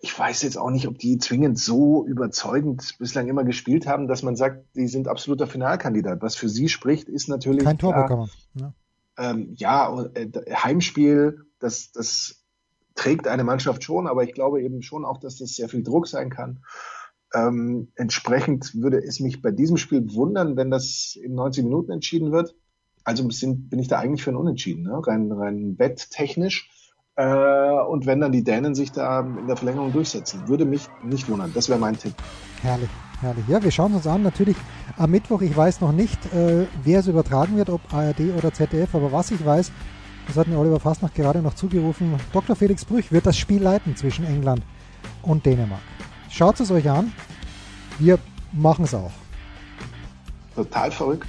ich 0.00 0.18
weiß 0.18 0.42
jetzt 0.42 0.56
auch 0.56 0.70
nicht, 0.70 0.88
ob 0.88 0.98
die 0.98 1.18
zwingend 1.18 1.58
so 1.58 2.04
überzeugend 2.06 2.96
bislang 2.98 3.28
immer 3.28 3.44
gespielt 3.44 3.86
haben, 3.86 4.08
dass 4.08 4.22
man 4.22 4.36
sagt, 4.36 4.64
die 4.74 4.88
sind 4.88 5.08
absoluter 5.08 5.46
Finalkandidat. 5.46 6.22
Was 6.22 6.36
für 6.36 6.48
sie 6.48 6.68
spricht, 6.68 7.08
ist 7.08 7.28
natürlich 7.28 7.64
kein 7.64 7.78
Torbekommen. 7.78 8.28
Ja, 8.54 8.74
ähm, 9.18 9.54
ja 9.56 10.04
äh, 10.14 10.30
Heimspiel, 10.52 11.44
das, 11.58 11.92
das 11.92 12.44
trägt 12.94 13.28
eine 13.28 13.44
Mannschaft 13.44 13.84
schon, 13.84 14.06
aber 14.06 14.24
ich 14.24 14.34
glaube 14.34 14.62
eben 14.62 14.82
schon 14.82 15.04
auch, 15.04 15.18
dass 15.18 15.38
das 15.38 15.54
sehr 15.54 15.68
viel 15.68 15.82
Druck 15.82 16.08
sein 16.08 16.30
kann. 16.30 16.64
Ähm, 17.32 17.92
entsprechend 17.94 18.74
würde 18.74 18.98
es 18.98 19.20
mich 19.20 19.40
bei 19.40 19.52
diesem 19.52 19.76
Spiel 19.76 20.12
wundern, 20.14 20.56
wenn 20.56 20.70
das 20.70 21.16
in 21.20 21.34
90 21.34 21.64
Minuten 21.64 21.92
entschieden 21.92 22.32
wird. 22.32 22.56
Also 23.04 23.28
sind, 23.30 23.70
bin 23.70 23.78
ich 23.78 23.88
da 23.88 23.98
eigentlich 23.98 24.22
für 24.22 24.30
ein 24.30 24.36
Unentschieden, 24.36 24.84
ne? 24.84 25.00
rein, 25.06 25.32
rein 25.32 25.78
wetttechnisch. 25.78 26.70
Äh, 27.16 27.24
und 27.24 28.06
wenn 28.06 28.20
dann 28.20 28.32
die 28.32 28.44
Dänen 28.44 28.74
sich 28.74 28.92
da 28.92 29.20
in 29.20 29.46
der 29.46 29.56
Verlängerung 29.56 29.92
durchsetzen, 29.92 30.48
würde 30.48 30.64
mich 30.64 30.88
nicht 31.02 31.28
wundern. 31.28 31.52
Das 31.54 31.68
wäre 31.68 31.78
mein 31.78 31.98
Tipp. 31.98 32.14
Herrlich, 32.62 32.90
herrlich. 33.20 33.44
Ja, 33.48 33.62
wir 33.62 33.70
schauen 33.70 33.94
uns 33.94 34.06
an. 34.06 34.22
Natürlich 34.22 34.56
am 34.96 35.10
Mittwoch, 35.10 35.40
ich 35.42 35.56
weiß 35.56 35.80
noch 35.80 35.92
nicht, 35.92 36.18
äh, 36.32 36.66
wer 36.82 37.00
es 37.00 37.06
übertragen 37.06 37.56
wird, 37.56 37.70
ob 37.70 37.80
ARD 37.92 38.20
oder 38.36 38.52
ZDF, 38.52 38.94
aber 38.94 39.12
was 39.12 39.30
ich 39.30 39.44
weiß, 39.44 39.72
das 40.26 40.36
hat 40.36 40.46
mir 40.46 40.58
Oliver 40.58 40.78
Fastnacht 40.78 41.14
gerade 41.14 41.42
noch 41.42 41.54
zugerufen, 41.54 42.14
Dr. 42.32 42.54
Felix 42.54 42.84
Brüch 42.84 43.10
wird 43.10 43.26
das 43.26 43.36
Spiel 43.36 43.62
leiten 43.62 43.96
zwischen 43.96 44.24
England 44.24 44.62
und 45.22 45.44
Dänemark. 45.44 45.80
Schaut 46.28 46.60
es 46.60 46.70
euch 46.70 46.88
an. 46.88 47.12
Wir 47.98 48.18
machen 48.52 48.84
es 48.84 48.94
auch. 48.94 49.10
Total 50.54 50.90
verrückt. 50.90 51.28